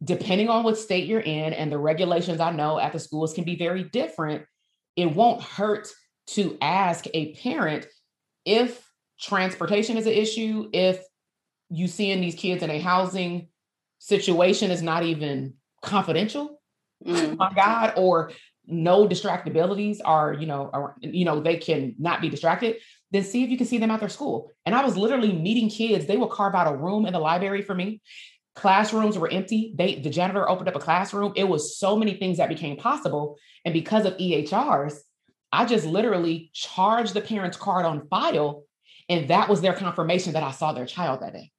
depending 0.03 0.49
on 0.49 0.63
what 0.63 0.79
state 0.79 1.07
you're 1.07 1.21
in 1.21 1.53
and 1.53 1.73
the 1.73 1.79
regulations 1.79 2.41
i 2.41 2.51
know 2.51 2.79
at 2.79 2.93
the 2.93 2.99
schools 2.99 3.35
can 3.35 3.45
be 3.45 3.57
very 3.57 3.85
different 3.85 4.45
it 4.97 5.07
won't 5.07 5.43
hurt 5.43 5.89
to 6.27 6.57
ask 6.61 7.07
a 7.15 7.35
parent 7.35 7.87
if 8.45 8.87
transportation 9.21 9.97
is 9.97 10.07
an 10.07 10.13
issue 10.13 10.69
if 10.73 11.03
you 11.71 11.89
seeing 11.89 12.21
these 12.21 12.37
kids 12.37 12.63
in 12.63 12.71
a 12.71 12.79
housing 12.79 13.49
situation 13.99 14.71
is 14.71 14.83
not 14.83 15.03
even 15.03 15.55
confidential 15.83 16.58
mm. 17.05 17.37
my 17.37 17.53
God, 17.55 17.95
or 17.97 18.33
no 18.67 19.09
distractibilities 19.09 19.99
are, 20.05 20.35
you 20.35 20.47
know, 20.47 20.71
are, 20.73 20.97
you 21.01 21.25
know, 21.25 21.41
they 21.41 21.57
can 21.57 21.95
not 21.99 22.21
be 22.21 22.29
distracted, 22.29 22.77
then 23.11 23.25
see 23.25 23.43
if 23.43 23.51
you 23.51 23.57
can 23.57 23.67
see 23.67 23.79
them 23.79 23.91
at 23.91 24.01
their 24.01 24.09
school. 24.09 24.51
And 24.67 24.75
I 24.75 24.85
was 24.85 24.97
literally 24.97 25.33
meeting 25.33 25.71
kids. 25.71 26.07
They 26.07 26.17
would 26.17 26.31
carve 26.31 26.55
out 26.55 26.73
a 26.73 26.77
room 26.77 27.07
in 27.07 27.13
the 27.13 27.19
library 27.19 27.63
for 27.63 27.75
me. 27.75 28.03
Classrooms 28.55 29.17
were 29.17 29.31
empty. 29.31 29.73
They 29.77 29.97
the 29.97 30.11
janitor 30.11 30.49
opened 30.49 30.69
up 30.69 30.77
a 30.77 30.81
classroom. 30.81 31.33
It 31.37 31.49
was 31.49 31.79
so 31.79 31.97
many 31.97 32.15
things 32.15 32.39
that 32.39 32.49
became 32.49 32.77
possible. 32.77 33.39
And 33.65 33.73
because 33.73 34.05
of 34.05 34.17
EHRs, 34.17 34.99
I 35.53 35.65
just 35.65 35.87
literally 35.87 36.51
charged 36.53 37.15
the 37.15 37.21
parent's 37.21 37.57
card 37.57 37.87
on 37.87 38.07
file. 38.09 38.65
And 39.09 39.29
that 39.29 39.49
was 39.49 39.61
their 39.61 39.73
confirmation 39.73 40.35
that 40.35 40.43
I 40.43 40.51
saw 40.51 40.73
their 40.73 40.87
child 40.87 41.23
that 41.23 41.33
day. 41.33 41.51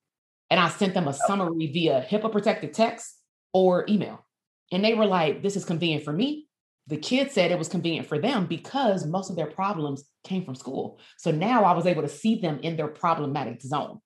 And 0.52 0.60
I 0.60 0.70
sent 0.70 0.94
them 0.94 1.08
a 1.08 1.14
summary 1.14 1.68
via 1.68 2.06
HIPAA 2.08 2.32
protected 2.32 2.74
text 2.74 3.16
or 3.54 3.86
email. 3.88 4.26
And 4.72 4.84
they 4.84 4.94
were 4.94 5.06
like, 5.06 5.42
this 5.42 5.56
is 5.56 5.66
convenient 5.66 6.04
for 6.04 6.14
me. 6.14 6.48
The 6.88 6.98
kids 6.98 7.34
said 7.34 7.52
it 7.52 7.58
was 7.58 7.70
convenient 7.70 8.08
for 8.08 8.18
them 8.18 8.48
because 8.48 9.06
most 9.06 9.30
of 9.30 9.36
their 9.36 9.48
problems 9.48 10.06
came 10.24 10.44
from 10.44 10.56
school. 10.56 11.00
So 11.18 11.32
now 11.32 11.64
I 11.64 11.74
was 11.74 11.86
able 11.86 12.02
to 12.02 12.10
see 12.10 12.40
them 12.40 12.60
in 12.62 12.78
their 12.78 12.88
problematic 12.88 13.62
zone. 13.62 14.00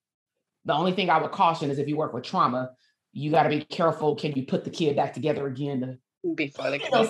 The 0.66 0.74
only 0.74 0.92
thing 0.92 1.10
I 1.10 1.22
would 1.22 1.32
caution 1.32 1.72
is 1.72 1.80
if 1.80 1.88
you 1.88 1.98
work 1.98 2.14
with 2.14 2.24
trauma, 2.24 2.72
you 3.14 3.32
got 3.32 3.44
to 3.44 3.50
be 3.50 3.62
careful. 3.64 4.16
Can 4.16 4.34
you 4.34 4.46
put 4.46 4.64
the 4.64 4.70
kid 4.70 4.96
back 4.96 5.14
together 5.14 5.48
again 5.48 5.82
to 5.82 6.34
before 6.36 6.70
they 6.72 6.80
class? 6.80 7.10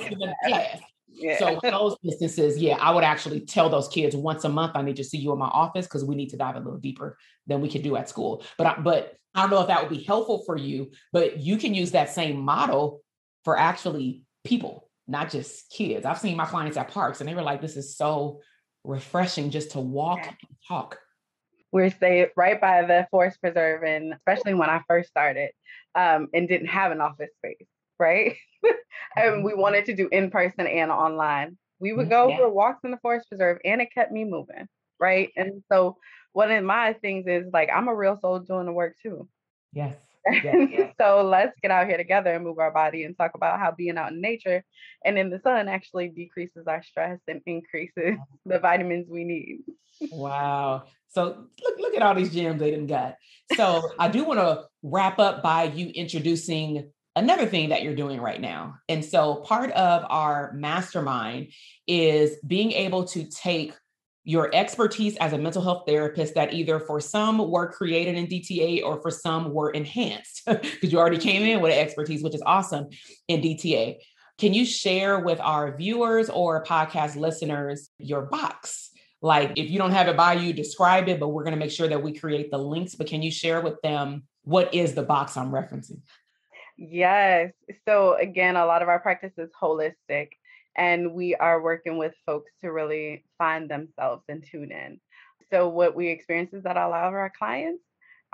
Yeah. 1.07 1.37
So 1.37 1.59
those 1.63 1.95
instances, 2.03 2.57
yeah, 2.57 2.77
I 2.77 2.91
would 2.91 3.03
actually 3.03 3.41
tell 3.41 3.69
those 3.69 3.87
kids 3.87 4.15
once 4.15 4.43
a 4.43 4.49
month, 4.49 4.73
I 4.75 4.81
need 4.81 4.97
to 4.97 5.03
see 5.03 5.17
you 5.17 5.31
in 5.31 5.39
my 5.39 5.47
office 5.47 5.85
because 5.85 6.03
we 6.03 6.15
need 6.15 6.29
to 6.29 6.37
dive 6.37 6.55
a 6.55 6.59
little 6.59 6.79
deeper 6.79 7.17
than 7.47 7.61
we 7.61 7.69
could 7.69 7.83
do 7.83 7.95
at 7.95 8.09
school. 8.09 8.43
But 8.57 8.67
I, 8.67 8.79
but 8.79 9.15
I 9.35 9.41
don't 9.41 9.51
know 9.51 9.61
if 9.61 9.67
that 9.67 9.81
would 9.81 9.95
be 9.95 10.03
helpful 10.03 10.43
for 10.45 10.57
you, 10.57 10.91
but 11.11 11.39
you 11.39 11.57
can 11.57 11.73
use 11.73 11.91
that 11.91 12.09
same 12.09 12.39
model 12.39 13.02
for 13.43 13.57
actually 13.57 14.23
people, 14.43 14.89
not 15.07 15.29
just 15.29 15.69
kids. 15.69 16.05
I've 16.05 16.19
seen 16.19 16.37
my 16.37 16.45
clients 16.45 16.77
at 16.77 16.89
parks 16.89 17.19
and 17.19 17.29
they 17.29 17.35
were 17.35 17.41
like, 17.41 17.61
this 17.61 17.77
is 17.77 17.95
so 17.95 18.41
refreshing 18.83 19.49
just 19.49 19.71
to 19.71 19.79
walk 19.79 20.19
yeah. 20.19 20.29
and 20.29 20.57
talk. 20.67 20.99
We're 21.71 21.89
staying 21.89 22.27
right 22.37 22.59
by 22.59 22.83
the 22.83 23.07
forest 23.09 23.41
preserve, 23.41 23.81
and 23.83 24.13
especially 24.13 24.53
when 24.53 24.69
I 24.69 24.81
first 24.87 25.09
started 25.09 25.51
um, 25.95 26.27
and 26.33 26.47
didn't 26.47 26.67
have 26.67 26.91
an 26.91 27.01
office 27.01 27.31
space, 27.37 27.67
right? 27.99 28.35
and 28.63 28.73
mm-hmm. 29.17 29.43
we 29.43 29.55
wanted 29.55 29.85
to 29.85 29.95
do 29.95 30.07
in 30.11 30.29
person 30.29 30.67
and 30.67 30.91
online. 30.91 31.57
We 31.79 31.91
would 31.91 32.03
mm-hmm. 32.03 32.09
go 32.11 32.27
yeah. 32.29 32.37
for 32.37 32.49
walks 32.49 32.81
in 32.83 32.91
the 32.91 32.97
forest 32.97 33.27
preserve, 33.27 33.57
and 33.65 33.81
it 33.81 33.89
kept 33.91 34.11
me 34.11 34.23
moving, 34.23 34.67
right? 34.99 35.31
And 35.35 35.63
so, 35.71 35.97
one 36.33 36.51
of 36.51 36.63
my 36.63 36.93
things 36.93 37.25
is 37.27 37.45
like, 37.51 37.69
I'm 37.73 37.87
a 37.87 37.95
real 37.95 38.19
soul 38.21 38.39
doing 38.39 38.67
the 38.67 38.71
work 38.71 38.95
too. 39.01 39.27
Yes. 39.71 39.95
so 40.99 41.21
let's 41.23 41.53
get 41.61 41.71
out 41.71 41.87
here 41.87 41.97
together 41.97 42.33
and 42.33 42.43
move 42.43 42.59
our 42.59 42.71
body 42.71 43.03
and 43.03 43.17
talk 43.17 43.31
about 43.35 43.59
how 43.59 43.71
being 43.71 43.97
out 43.97 44.11
in 44.11 44.21
nature 44.21 44.63
and 45.03 45.17
in 45.17 45.29
the 45.29 45.39
sun 45.43 45.67
actually 45.67 46.09
decreases 46.09 46.65
our 46.67 46.81
stress 46.83 47.19
and 47.27 47.41
increases 47.45 48.17
the 48.45 48.59
vitamins 48.59 49.07
we 49.09 49.23
need. 49.23 49.59
wow. 50.11 50.83
So 51.09 51.45
look, 51.63 51.79
look 51.79 51.95
at 51.95 52.01
all 52.01 52.15
these 52.15 52.33
gems 52.33 52.59
they 52.59 52.71
didn't 52.71 52.87
got. 52.87 53.15
So 53.55 53.91
I 53.99 54.07
do 54.07 54.23
want 54.23 54.39
to 54.39 54.63
wrap 54.81 55.19
up 55.19 55.43
by 55.43 55.65
you 55.65 55.89
introducing 55.89 56.91
another 57.15 57.45
thing 57.45 57.69
that 57.69 57.83
you're 57.83 57.95
doing 57.95 58.19
right 58.19 58.41
now. 58.41 58.75
And 58.89 59.05
so 59.05 59.35
part 59.35 59.71
of 59.71 60.05
our 60.09 60.51
mastermind 60.53 61.51
is 61.87 62.37
being 62.45 62.71
able 62.71 63.05
to 63.09 63.29
take 63.29 63.73
your 64.23 64.53
expertise 64.53 65.17
as 65.17 65.33
a 65.33 65.37
mental 65.37 65.61
health 65.61 65.83
therapist 65.85 66.35
that 66.35 66.53
either 66.53 66.79
for 66.79 66.99
some 66.99 67.49
were 67.49 67.71
created 67.71 68.15
in 68.15 68.27
DTA 68.27 68.83
or 68.83 69.01
for 69.01 69.11
some 69.11 69.53
were 69.53 69.71
enhanced 69.71 70.43
because 70.47 70.91
you 70.91 70.97
already 70.97 71.17
came 71.17 71.43
in 71.43 71.61
with 71.61 71.73
an 71.73 71.79
expertise, 71.79 72.23
which 72.23 72.35
is 72.35 72.43
awesome 72.45 72.87
in 73.27 73.41
DTA. 73.41 73.97
Can 74.37 74.53
you 74.53 74.65
share 74.65 75.19
with 75.19 75.39
our 75.41 75.75
viewers 75.75 76.29
or 76.29 76.63
podcast 76.63 77.15
listeners 77.15 77.89
your 77.97 78.23
box? 78.23 78.91
Like, 79.21 79.53
if 79.57 79.69
you 79.69 79.77
don't 79.77 79.91
have 79.91 80.07
it 80.07 80.17
by 80.17 80.33
you, 80.33 80.53
describe 80.53 81.07
it, 81.07 81.19
but 81.19 81.29
we're 81.29 81.43
going 81.43 81.53
to 81.53 81.59
make 81.59 81.71
sure 81.71 81.87
that 81.87 82.01
we 82.01 82.13
create 82.13 82.49
the 82.49 82.57
links. 82.57 82.95
But 82.95 83.07
can 83.07 83.21
you 83.21 83.31
share 83.31 83.61
with 83.61 83.81
them 83.81 84.23
what 84.43 84.73
is 84.73 84.95
the 84.95 85.03
box 85.03 85.37
I'm 85.37 85.51
referencing? 85.51 86.01
Yes. 86.77 87.51
So, 87.85 88.15
again, 88.15 88.55
a 88.55 88.65
lot 88.65 88.81
of 88.81 88.89
our 88.89 88.99
practice 88.99 89.31
is 89.37 89.49
holistic 89.61 90.29
and 90.75 91.13
we 91.13 91.35
are 91.35 91.61
working 91.61 91.97
with 91.97 92.13
folks 92.25 92.51
to 92.61 92.71
really 92.71 93.25
find 93.37 93.69
themselves 93.69 94.23
and 94.29 94.43
tune 94.43 94.71
in. 94.71 94.99
So, 95.51 95.69
what 95.69 95.95
we 95.95 96.09
experience 96.09 96.53
is 96.53 96.63
that 96.63 96.77
a 96.77 96.87
lot 96.87 97.07
of 97.07 97.13
our 97.13 97.31
clients 97.37 97.83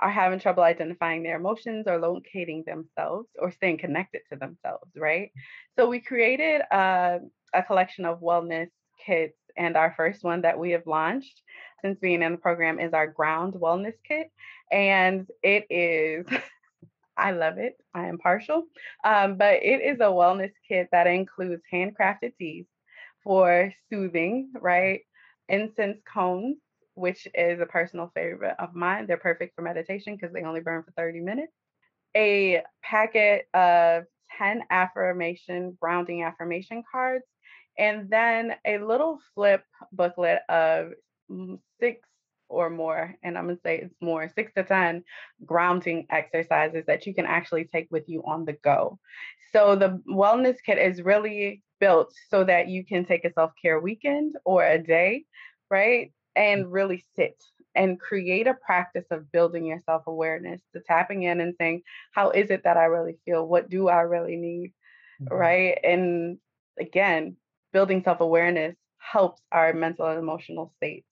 are 0.00 0.10
having 0.10 0.40
trouble 0.40 0.62
identifying 0.62 1.22
their 1.22 1.36
emotions 1.36 1.86
or 1.86 1.98
locating 1.98 2.64
themselves 2.66 3.28
or 3.38 3.52
staying 3.52 3.78
connected 3.78 4.22
to 4.30 4.36
themselves, 4.38 4.90
right? 4.96 5.30
So 5.78 5.88
we 5.88 6.00
created 6.00 6.62
a, 6.72 7.20
a 7.52 7.62
collection 7.62 8.06
of 8.06 8.20
wellness 8.20 8.70
kits, 9.04 9.36
and 9.56 9.76
our 9.76 9.92
first 9.96 10.24
one 10.24 10.42
that 10.42 10.58
we 10.58 10.70
have 10.70 10.86
launched 10.86 11.42
since 11.82 11.98
being 11.98 12.22
in 12.22 12.32
the 12.32 12.38
program 12.38 12.78
is 12.78 12.92
our 12.92 13.06
Ground 13.06 13.54
Wellness 13.54 13.94
Kit. 14.06 14.30
And 14.70 15.26
it 15.42 15.66
is, 15.70 16.26
I 17.20 17.32
love 17.32 17.58
it. 17.58 17.74
I 17.94 18.06
am 18.06 18.18
partial, 18.18 18.64
um, 19.04 19.36
but 19.36 19.62
it 19.62 19.82
is 19.82 20.00
a 20.00 20.04
wellness 20.04 20.52
kit 20.66 20.88
that 20.92 21.06
includes 21.06 21.62
handcrafted 21.72 22.32
teas 22.38 22.66
for 23.22 23.72
soothing, 23.90 24.52
right? 24.60 25.00
Incense 25.48 25.98
cones, 26.12 26.56
which 26.94 27.28
is 27.34 27.60
a 27.60 27.66
personal 27.66 28.10
favorite 28.14 28.56
of 28.58 28.74
mine. 28.74 29.06
They're 29.06 29.16
perfect 29.18 29.54
for 29.54 29.62
meditation 29.62 30.16
because 30.16 30.32
they 30.32 30.42
only 30.42 30.60
burn 30.60 30.82
for 30.82 30.92
30 30.92 31.20
minutes. 31.20 31.52
A 32.16 32.62
packet 32.82 33.46
of 33.54 34.04
10 34.38 34.62
affirmation, 34.70 35.76
grounding 35.80 36.22
affirmation 36.24 36.82
cards, 36.90 37.24
and 37.78 38.08
then 38.10 38.54
a 38.66 38.78
little 38.78 39.20
flip 39.34 39.64
booklet 39.92 40.40
of 40.48 40.92
six 41.80 42.00
or 42.50 42.68
more, 42.68 43.14
and 43.22 43.38
I'm 43.38 43.46
gonna 43.46 43.58
say 43.64 43.78
it's 43.78 43.94
more, 44.00 44.28
six 44.28 44.52
to 44.54 44.64
10 44.64 45.04
grounding 45.46 46.06
exercises 46.10 46.84
that 46.86 47.06
you 47.06 47.14
can 47.14 47.26
actually 47.26 47.64
take 47.64 47.88
with 47.90 48.08
you 48.08 48.22
on 48.26 48.44
the 48.44 48.52
go. 48.52 48.98
So 49.52 49.76
the 49.76 50.02
wellness 50.08 50.56
kit 50.64 50.78
is 50.78 51.02
really 51.02 51.62
built 51.80 52.12
so 52.28 52.44
that 52.44 52.68
you 52.68 52.84
can 52.84 53.04
take 53.04 53.24
a 53.24 53.32
self 53.32 53.52
care 53.60 53.80
weekend 53.80 54.36
or 54.44 54.64
a 54.64 54.78
day, 54.78 55.24
right? 55.70 56.12
And 56.36 56.70
really 56.70 57.04
sit 57.16 57.42
and 57.74 58.00
create 58.00 58.46
a 58.46 58.54
practice 58.54 59.06
of 59.10 59.30
building 59.32 59.64
your 59.66 59.80
self 59.86 60.06
awareness, 60.06 60.60
to 60.74 60.80
tapping 60.80 61.22
in 61.22 61.40
and 61.40 61.54
saying, 61.58 61.82
How 62.12 62.30
is 62.30 62.50
it 62.50 62.64
that 62.64 62.76
I 62.76 62.84
really 62.84 63.18
feel? 63.24 63.46
What 63.46 63.68
do 63.68 63.88
I 63.88 64.02
really 64.02 64.36
need? 64.36 64.72
Mm-hmm. 65.22 65.34
Right. 65.34 65.78
And 65.82 66.38
again, 66.78 67.36
building 67.72 68.02
self 68.02 68.20
awareness 68.20 68.76
helps 68.98 69.42
our 69.50 69.72
mental 69.72 70.06
and 70.06 70.18
emotional 70.18 70.72
states. 70.76 71.06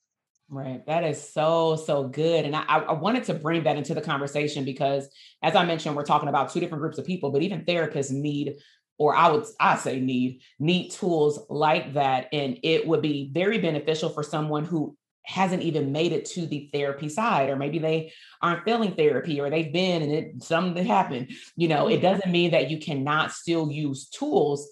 Right. 0.50 0.84
That 0.87 1.04
is 1.04 1.22
so, 1.22 1.76
so 1.76 2.04
good. 2.04 2.46
And 2.46 2.56
I, 2.56 2.62
I 2.62 2.92
wanted 2.92 3.24
to 3.24 3.34
bring 3.34 3.64
that 3.64 3.76
into 3.76 3.92
the 3.92 4.00
conversation 4.00 4.64
because, 4.64 5.08
as 5.42 5.54
I 5.54 5.64
mentioned, 5.66 5.94
we're 5.94 6.04
talking 6.04 6.30
about 6.30 6.50
two 6.50 6.61
different 6.61 6.80
groups 6.80 6.96
of 6.96 7.04
people, 7.04 7.30
but 7.30 7.42
even 7.42 7.66
therapists 7.66 8.11
need, 8.11 8.56
or 8.96 9.14
I 9.14 9.30
would 9.30 9.44
I 9.61 9.76
say 9.76 10.00
need, 10.00 10.40
need 10.58 10.90
tools 10.90 11.38
like 11.50 11.92
that. 11.94 12.28
And 12.32 12.58
it 12.62 12.87
would 12.87 13.02
be 13.02 13.30
very 13.32 13.58
beneficial 13.58 14.08
for 14.08 14.22
someone 14.22 14.64
who 14.64 14.96
hasn't 15.28 15.62
even 15.62 15.92
made 15.92 16.12
it 16.12 16.24
to 16.24 16.46
the 16.46 16.70
therapy 16.72 17.11
side, 17.11 17.50
or 17.50 17.56
maybe 17.56 17.78
they 17.78 18.11
aren't 18.40 18.64
feeling 18.64 18.94
therapy 18.94 19.38
or 19.38 19.50
they've 19.50 19.74
been 19.74 20.00
and 20.00 20.11
it 20.11 20.42
something 20.42 20.87
happened. 20.87 21.30
You 21.56 21.68
know, 21.68 21.88
it 21.88 21.96
mm-hmm. 21.96 22.02
doesn't 22.02 22.32
mean 22.32 22.52
that 22.52 22.70
you 22.70 22.78
cannot 22.78 23.32
still 23.32 23.70
use 23.70 24.08
tools 24.08 24.66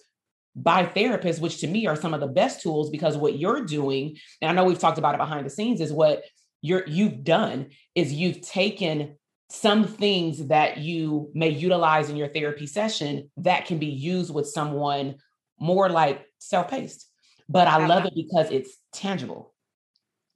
by 0.57 0.87
therapists, 0.87 1.39
which 1.39 1.61
to 1.61 1.67
me 1.67 1.87
are 1.87 1.97
some 1.97 2.15
of 2.15 2.21
the 2.21 2.27
best 2.27 2.63
tools 2.63 2.89
because 2.89 3.17
what 3.17 3.39
you're 3.39 3.65
doing, 3.65 4.17
and 4.41 4.51
I 4.51 4.55
know 4.55 4.65
we've 4.65 4.79
talked 4.79 4.99
about 4.99 5.15
it 5.15 5.19
behind 5.19 5.45
the 5.45 5.51
scenes, 5.51 5.83
is 5.83 5.93
what 5.93 6.25
you're 6.63 6.87
you've 6.87 7.23
done 7.23 7.69
is 7.95 8.13
you've 8.13 8.41
taken 8.41 9.17
some 9.51 9.85
things 9.85 10.49
that 10.49 10.79
you 10.79 11.31
may 11.35 11.51
utilize 11.51 12.11
in 12.11 12.17
your 12.17 12.29
therapy 12.29 12.67
session 12.67 13.31
that 13.37 13.67
can 13.67 13.79
be 13.79 13.87
used 13.87 14.35
with 14.35 14.49
someone 14.49 15.17
more 15.61 15.89
like 15.89 16.27
self-paced. 16.39 17.07
But 17.49 17.69
I 17.69 17.87
love 17.87 18.07
it 18.07 18.15
because 18.15 18.51
it's 18.51 18.77
tangible, 18.93 19.55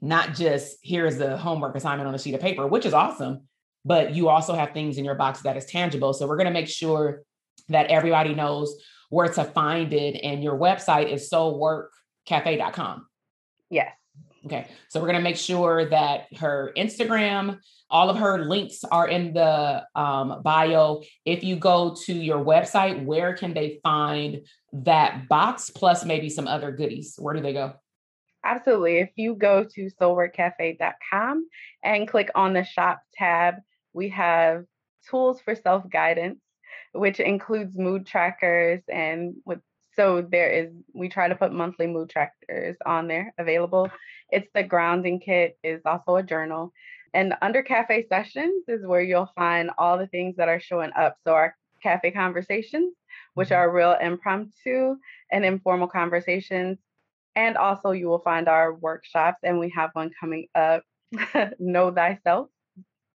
not 0.01 0.35
just 0.35 0.77
here's 0.83 1.17
the 1.17 1.37
homework 1.37 1.75
assignment 1.75 2.09
on 2.09 2.15
a 2.15 2.19
sheet 2.19 2.35
of 2.35 2.41
paper, 2.41 2.67
which 2.67 2.87
is 2.87 2.95
awesome. 2.95 3.49
But 3.85 4.15
you 4.15 4.29
also 4.29 4.55
have 4.55 4.73
things 4.73 4.99
in 4.99 5.05
your 5.05 5.15
box 5.15 5.41
that 5.41 5.57
is 5.57 5.65
tangible. 5.65 6.13
So 6.13 6.29
we're 6.29 6.37
going 6.37 6.47
to 6.47 6.53
make 6.53 6.69
sure 6.69 7.23
that 7.69 7.87
everybody 7.87 8.35
knows 8.35 8.77
where 9.11 9.29
to 9.29 9.45
find 9.45 9.93
it. 9.93 10.19
And 10.23 10.43
your 10.43 10.57
website 10.57 11.13
is 11.13 11.29
soulwerkcafe.com. 11.31 13.07
Yes. 13.69 13.93
Okay. 14.47 14.67
So 14.89 15.01
we're 15.01 15.07
going 15.07 15.19
to 15.19 15.23
make 15.23 15.37
sure 15.37 15.85
that 15.91 16.27
her 16.39 16.73
Instagram, 16.77 17.59
all 17.91 18.09
of 18.09 18.17
her 18.17 18.47
links 18.47 18.85
are 18.85 19.07
in 19.07 19.35
the 19.35 19.85
um, 19.95 20.41
bio. 20.43 21.03
If 21.27 21.45
you 21.45 21.57
go 21.57 21.95
to 22.07 22.15
your 22.15 22.43
website, 22.43 23.05
where 23.05 23.35
can 23.35 23.53
they 23.53 23.81
find 23.83 24.47
that 24.73 25.29
box 25.29 25.69
plus 25.69 26.07
maybe 26.07 26.31
some 26.31 26.49
other 26.49 26.73
goodies? 26.73 27.17
Where 27.19 27.35
do 27.35 27.43
they 27.43 27.53
go? 27.53 27.75
Absolutely. 28.43 29.01
If 29.01 29.11
you 29.17 29.35
go 29.35 29.65
to 29.65 29.91
soulwerkcafe.com 30.01 31.49
and 31.85 32.09
click 32.09 32.31
on 32.35 32.55
the 32.55 32.65
shop 32.65 33.03
tab, 33.15 33.57
we 33.93 34.09
have 34.11 34.65
tools 35.11 35.41
for 35.43 35.55
self 35.55 35.89
guidance 35.91 36.41
which 36.93 37.21
includes 37.21 37.77
mood 37.77 38.07
trackers 38.07 38.83
and 38.89 39.35
with 39.45 39.61
so 39.95 40.23
there 40.23 40.51
is 40.51 40.71
we 40.95 41.09
try 41.09 41.29
to 41.29 41.35
put 41.35 41.53
monthly 41.53 41.87
mood 41.87 42.11
trackers 42.11 42.77
on 42.87 43.09
there 43.09 43.35
available. 43.39 43.91
It's 44.31 44.49
the 44.55 44.63
grounding 44.63 45.21
kit 45.21 45.59
is 45.65 45.83
also 45.85 46.17
a 46.17 46.23
journal. 46.23 46.73
And 47.13 47.35
under 47.43 47.63
cafe 47.63 48.07
sessions 48.09 48.65
is 48.69 48.87
where 48.87 49.03
you'll 49.03 49.33
find 49.35 49.71
all 49.79 49.99
the 49.99 50.07
things 50.07 50.37
that 50.37 50.49
are 50.49 50.61
showing 50.61 50.93
up. 50.97 51.17
So 51.27 51.35
our 51.35 51.57
cafe 51.83 52.13
conversations, 52.13 52.95
which 53.35 53.49
mm-hmm. 53.49 53.57
are 53.57 53.75
real 53.75 53.97
impromptu 54.01 54.97
and 55.33 55.45
informal 55.45 55.89
conversations. 55.89 56.79
And 57.35 57.57
also 57.57 57.91
you 57.91 58.09
will 58.09 58.21
find 58.21 58.49
our 58.49 58.75
workshops 58.75 59.39
and 59.43 59.59
we 59.59 59.71
have 59.71 59.91
one 59.95 60.11
coming 60.19 60.47
up, 60.55 60.83
Know 61.59 61.91
Thyself, 61.91 62.49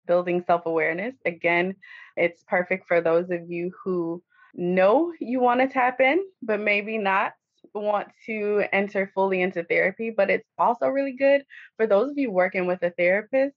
building 0.05 0.43
self 0.45 0.65
awareness. 0.65 1.15
Again, 1.25 1.75
it's 2.15 2.43
perfect 2.43 2.87
for 2.87 3.01
those 3.01 3.29
of 3.29 3.49
you 3.49 3.71
who 3.83 4.23
know 4.53 5.13
you 5.19 5.39
want 5.39 5.61
to 5.61 5.67
tap 5.67 5.99
in, 5.99 6.23
but 6.41 6.59
maybe 6.59 6.97
not 6.97 7.33
want 7.73 8.07
to 8.25 8.63
enter 8.71 9.11
fully 9.13 9.41
into 9.41 9.63
therapy. 9.63 10.13
But 10.15 10.29
it's 10.29 10.47
also 10.57 10.87
really 10.87 11.13
good 11.13 11.43
for 11.77 11.87
those 11.87 12.11
of 12.11 12.17
you 12.17 12.31
working 12.31 12.67
with 12.67 12.83
a 12.83 12.91
therapist 12.91 13.55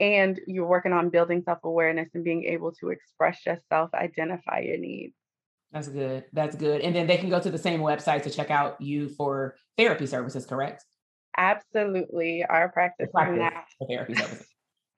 and 0.00 0.40
you're 0.46 0.66
working 0.66 0.92
on 0.92 1.10
building 1.10 1.42
self 1.44 1.58
awareness 1.64 2.08
and 2.14 2.24
being 2.24 2.44
able 2.44 2.72
to 2.72 2.90
express 2.90 3.44
yourself, 3.46 3.90
identify 3.94 4.60
your 4.60 4.78
needs. 4.78 5.14
That's 5.72 5.88
good. 5.88 6.24
That's 6.32 6.54
good. 6.54 6.82
And 6.82 6.94
then 6.94 7.06
they 7.06 7.16
can 7.16 7.30
go 7.30 7.40
to 7.40 7.50
the 7.50 7.58
same 7.58 7.80
website 7.80 8.22
to 8.22 8.30
check 8.30 8.50
out 8.50 8.80
you 8.80 9.08
for 9.08 9.56
therapy 9.76 10.06
services, 10.06 10.46
correct? 10.46 10.84
Absolutely. 11.36 12.44
Our 12.44 12.68
practice, 12.68 13.08
practice 13.12 13.40
now. 13.40 13.64
for 13.78 13.88
therapy 13.88 14.14
services 14.14 14.53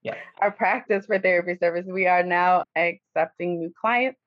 yeah. 0.07 0.15
our 0.41 0.51
practice 0.51 1.07
for 1.07 1.19
therapy 1.19 1.57
service. 1.61 1.87
We 1.89 2.07
are 2.07 2.23
now 2.23 2.65
accepting 2.77 3.59
new 3.59 3.73
clients. 3.81 4.19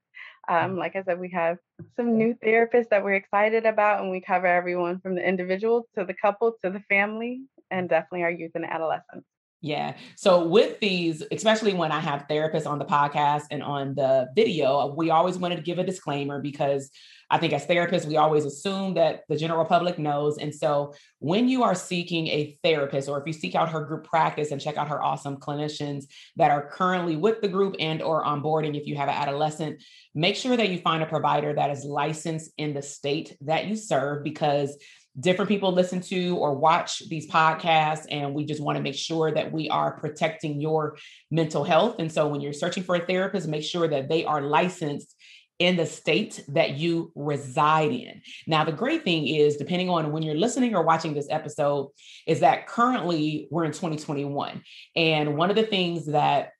Um, 0.47 0.77
like 0.77 0.95
I 0.95 1.03
said, 1.03 1.19
we 1.19 1.29
have 1.29 1.57
some 1.95 2.17
new 2.17 2.35
therapists 2.43 2.89
that 2.89 3.03
we're 3.03 3.13
excited 3.13 3.65
about, 3.65 4.01
and 4.01 4.09
we 4.09 4.19
cover 4.19 4.47
everyone 4.47 4.99
from 4.99 5.15
the 5.15 5.27
individual 5.27 5.87
to 5.95 6.05
the 6.05 6.13
couple 6.13 6.55
to 6.63 6.71
the 6.71 6.81
family, 6.89 7.41
and 7.71 7.87
definitely 7.87 8.23
our 8.23 8.31
youth 8.31 8.51
and 8.55 8.65
adolescents. 8.65 9.27
Yeah. 9.61 9.97
So 10.15 10.47
with 10.47 10.79
these, 10.79 11.21
especially 11.31 11.73
when 11.73 11.91
I 11.91 11.99
have 11.99 12.27
therapists 12.29 12.65
on 12.65 12.79
the 12.79 12.85
podcast 12.85 13.43
and 13.51 13.61
on 13.61 13.93
the 13.93 14.29
video, 14.33 14.93
we 14.95 15.09
always 15.09 15.37
wanted 15.37 15.57
to 15.57 15.61
give 15.61 15.79
a 15.79 15.83
disclaimer 15.83 16.41
because 16.41 16.89
I 17.31 17.37
think 17.37 17.53
as 17.53 17.67
therapists, 17.67 18.07
we 18.07 18.17
always 18.17 18.45
assume 18.45 18.95
that 18.95 19.21
the 19.27 19.35
general 19.35 19.65
public 19.65 19.99
knows. 19.99 20.37
And 20.37 20.55
so 20.55 20.93
when 21.19 21.47
you 21.47 21.63
are 21.63 21.75
seeking 21.75 22.27
a 22.27 22.57
therapist, 22.63 23.07
or 23.07 23.19
if 23.19 23.27
you 23.27 23.33
seek 23.33 23.53
out 23.53 23.69
her 23.69 23.83
group 23.83 24.05
practice 24.05 24.51
and 24.51 24.59
check 24.59 24.77
out 24.77 24.87
her 24.87 25.03
awesome 25.03 25.37
clinicians 25.37 26.05
that 26.37 26.49
are 26.49 26.69
currently 26.69 27.17
with 27.17 27.41
the 27.41 27.47
group 27.47 27.75
and 27.79 28.01
or 28.01 28.23
onboarding, 28.23 28.75
if 28.79 28.87
you 28.87 28.95
have 28.95 29.09
an 29.09 29.15
adolescent, 29.15 29.83
make 30.15 30.37
sure 30.37 30.57
that 30.57 30.69
you 30.69 30.79
find 30.79 31.03
a 31.03 31.05
provider 31.05 31.53
that 31.53 31.69
is 31.69 31.83
licensed 31.83 32.51
in 32.57 32.73
the 32.73 32.81
state 32.81 33.37
that 33.41 33.67
you 33.67 33.75
serve 33.75 34.23
because 34.23 34.75
different 35.19 35.49
people 35.49 35.71
listen 35.71 36.01
to 36.01 36.37
or 36.37 36.53
watch 36.53 37.07
these 37.09 37.29
podcasts 37.29 38.05
and 38.11 38.33
we 38.33 38.45
just 38.45 38.61
want 38.61 38.77
to 38.77 38.83
make 38.83 38.95
sure 38.95 39.31
that 39.31 39.51
we 39.51 39.69
are 39.69 39.99
protecting 39.99 40.61
your 40.61 40.97
mental 41.31 41.63
health 41.63 41.95
and 41.99 42.11
so 42.11 42.27
when 42.27 42.41
you're 42.41 42.53
searching 42.53 42.83
for 42.83 42.95
a 42.95 43.05
therapist 43.05 43.47
make 43.47 43.63
sure 43.63 43.87
that 43.87 44.07
they 44.07 44.23
are 44.23 44.41
licensed 44.41 45.15
in 45.59 45.75
the 45.75 45.85
state 45.85 46.41
that 46.47 46.77
you 46.77 47.11
reside 47.15 47.91
in. 47.91 48.21
Now, 48.47 48.63
the 48.63 48.71
great 48.71 49.03
thing 49.03 49.27
is, 49.27 49.57
depending 49.57 49.89
on 49.89 50.11
when 50.13 50.23
you're 50.23 50.35
listening 50.35 50.73
or 50.73 50.83
watching 50.83 51.13
this 51.13 51.27
episode, 51.29 51.91
is 52.25 52.39
that 52.39 52.65
currently 52.65 53.49
we're 53.51 53.65
in 53.65 53.73
2021. 53.73 54.63
And 54.95 55.35
one 55.35 55.49
of 55.49 55.57
the 55.57 55.65
things 55.65 56.05
that 56.07 56.51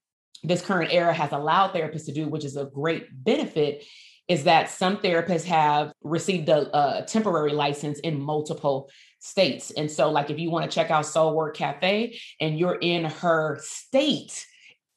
this 0.44 0.62
current 0.62 0.94
era 0.94 1.14
has 1.14 1.32
allowed 1.32 1.74
therapists 1.74 2.06
to 2.06 2.14
do, 2.14 2.28
which 2.28 2.44
is 2.44 2.58
a 2.58 2.66
great 2.66 3.08
benefit, 3.12 3.86
is 4.30 4.44
that 4.44 4.70
some 4.70 4.98
therapists 4.98 5.44
have 5.46 5.92
received 6.04 6.48
a, 6.50 6.70
a 6.78 7.04
temporary 7.06 7.52
license 7.52 8.00
in 8.00 8.22
multiple 8.22 8.90
states. 9.20 9.72
And 9.72 9.92
so, 9.92 10.10
like, 10.12 10.30
if 10.30 10.40
you 10.40 10.52
want 10.52 10.70
to 10.70 10.74
check 10.74 10.92
out 10.92 11.06
Soul 11.06 11.36
Werk 11.36 11.58
Cafe 11.58 12.18
and 12.40 12.58
you're 12.58 12.78
in 12.80 13.06
her 13.06 13.58
state 13.62 14.46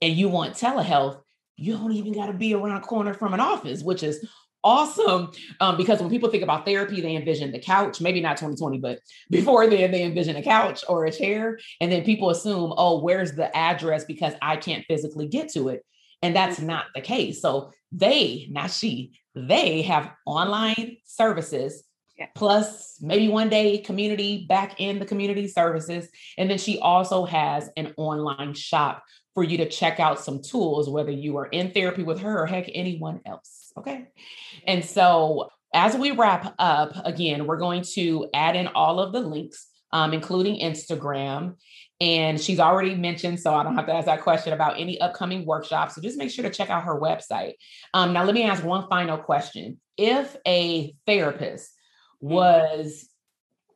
and 0.01 0.13
you 0.13 0.29
want 0.29 0.55
telehealth, 0.55 1.21
you 1.57 1.77
don't 1.77 1.93
even 1.93 2.13
got 2.13 2.27
to 2.27 2.35
be 2.35 2.55
around 2.55 2.77
a 2.77 2.81
corner 2.81 3.15
from 3.15 3.35
an 3.35 3.41
office, 3.41 3.83
which 3.83 4.03
is 4.03 4.25
awesome 4.65 5.31
um, 5.61 5.77
because 5.77 6.01
when 6.01 6.11
people 6.11 6.31
think 6.31 6.43
about 6.43 6.65
therapy, 6.65 7.01
they 7.01 7.17
envision 7.17 7.53
the 7.53 7.59
couch, 7.59 8.01
maybe 8.01 8.21
not 8.21 8.37
2020, 8.37 8.79
but 8.79 9.01
before 9.31 9.67
then, 9.67 9.91
they 9.91 10.03
envision 10.03 10.37
a 10.37 10.43
couch 10.43 10.85
or 10.89 11.07
a 11.07 11.13
chair. 11.13 11.59
And 11.81 11.91
then 11.91 12.05
people 12.05 12.31
assume, 12.31 12.73
oh, 12.77 13.01
where's 13.01 13.33
the 13.33 13.55
address 13.57 14.05
because 14.05 14.35
I 14.43 14.57
can't 14.57 14.85
physically 14.87 15.27
get 15.27 15.51
to 15.53 15.69
it. 15.69 15.85
And 16.21 16.37
that's 16.37 16.59
mm-hmm. 16.59 16.67
not 16.67 16.87
the 16.95 17.01
case. 17.01 17.41
So 17.41 17.73
they, 17.91 18.47
not 18.51 18.71
she, 18.71 19.13
they 19.35 19.83
have 19.83 20.11
online 20.27 20.97
services 21.05 21.85
yeah. 22.19 22.27
plus 22.35 22.99
maybe 23.01 23.29
one 23.29 23.49
day 23.49 23.79
community 23.79 24.47
back 24.49 24.79
in 24.79 24.99
the 24.99 25.07
community 25.07 25.49
services. 25.49 26.09
And 26.37 26.51
then 26.51 26.59
she 26.59 26.79
also 26.79 27.25
has 27.25 27.71
an 27.77 27.95
online 27.97 28.55
shop 28.55 29.03
for 29.35 29.43
you 29.43 29.57
to 29.59 29.69
check 29.69 29.99
out 29.99 30.21
some 30.21 30.43
tools, 30.43 30.91
whether 30.91 31.11
you 31.11 31.37
are 31.39 31.47
in 31.47 31.71
therapy 31.71 32.03
with 32.03 32.21
her 32.21 32.43
or 32.43 32.47
heck, 32.47 32.69
anyone 32.75 33.21
else. 33.25 33.73
Okay. 33.79 34.07
And 34.67 34.85
so 34.85 35.49
as 35.75 35.97
we 35.97 36.11
wrap 36.11 36.55
up, 36.59 36.93
again, 37.05 37.47
we're 37.47 37.57
going 37.57 37.83
to 37.95 38.29
add 38.35 38.57
in 38.57 38.67
all 38.69 39.01
of 39.01 39.13
the 39.13 39.21
links, 39.21 39.69
um, 39.91 40.13
including 40.13 40.61
Instagram. 40.61 41.57
And 42.01 42.41
she's 42.41 42.59
already 42.59 42.97
mentioned, 42.97 43.39
so 43.39 43.55
I 43.55 43.63
don't 43.63 43.77
have 43.77 43.87
to 43.87 43.95
ask 43.95 44.07
that 44.07 44.23
question 44.23 44.53
about 44.53 44.81
any 44.81 45.01
upcoming 45.01 45.47
workshops. 45.47 45.95
So 45.95 46.03
just 46.03 46.19
make 46.19 46.31
sure 46.31 46.43
to 46.43 46.51
check 46.51 46.69
out 46.69 46.85
her 46.85 46.99
website. 46.99 47.55
Um, 47.95 48.13
now, 48.13 48.25
let 48.25 48.35
me 48.35 48.43
ask 48.43 48.65
one 48.65 48.89
final 48.89 49.19
question. 49.19 49.81
If 49.97 50.37
a 50.47 50.95
therapist 51.07 51.71
mm-hmm. 52.23 52.35
was 52.35 53.09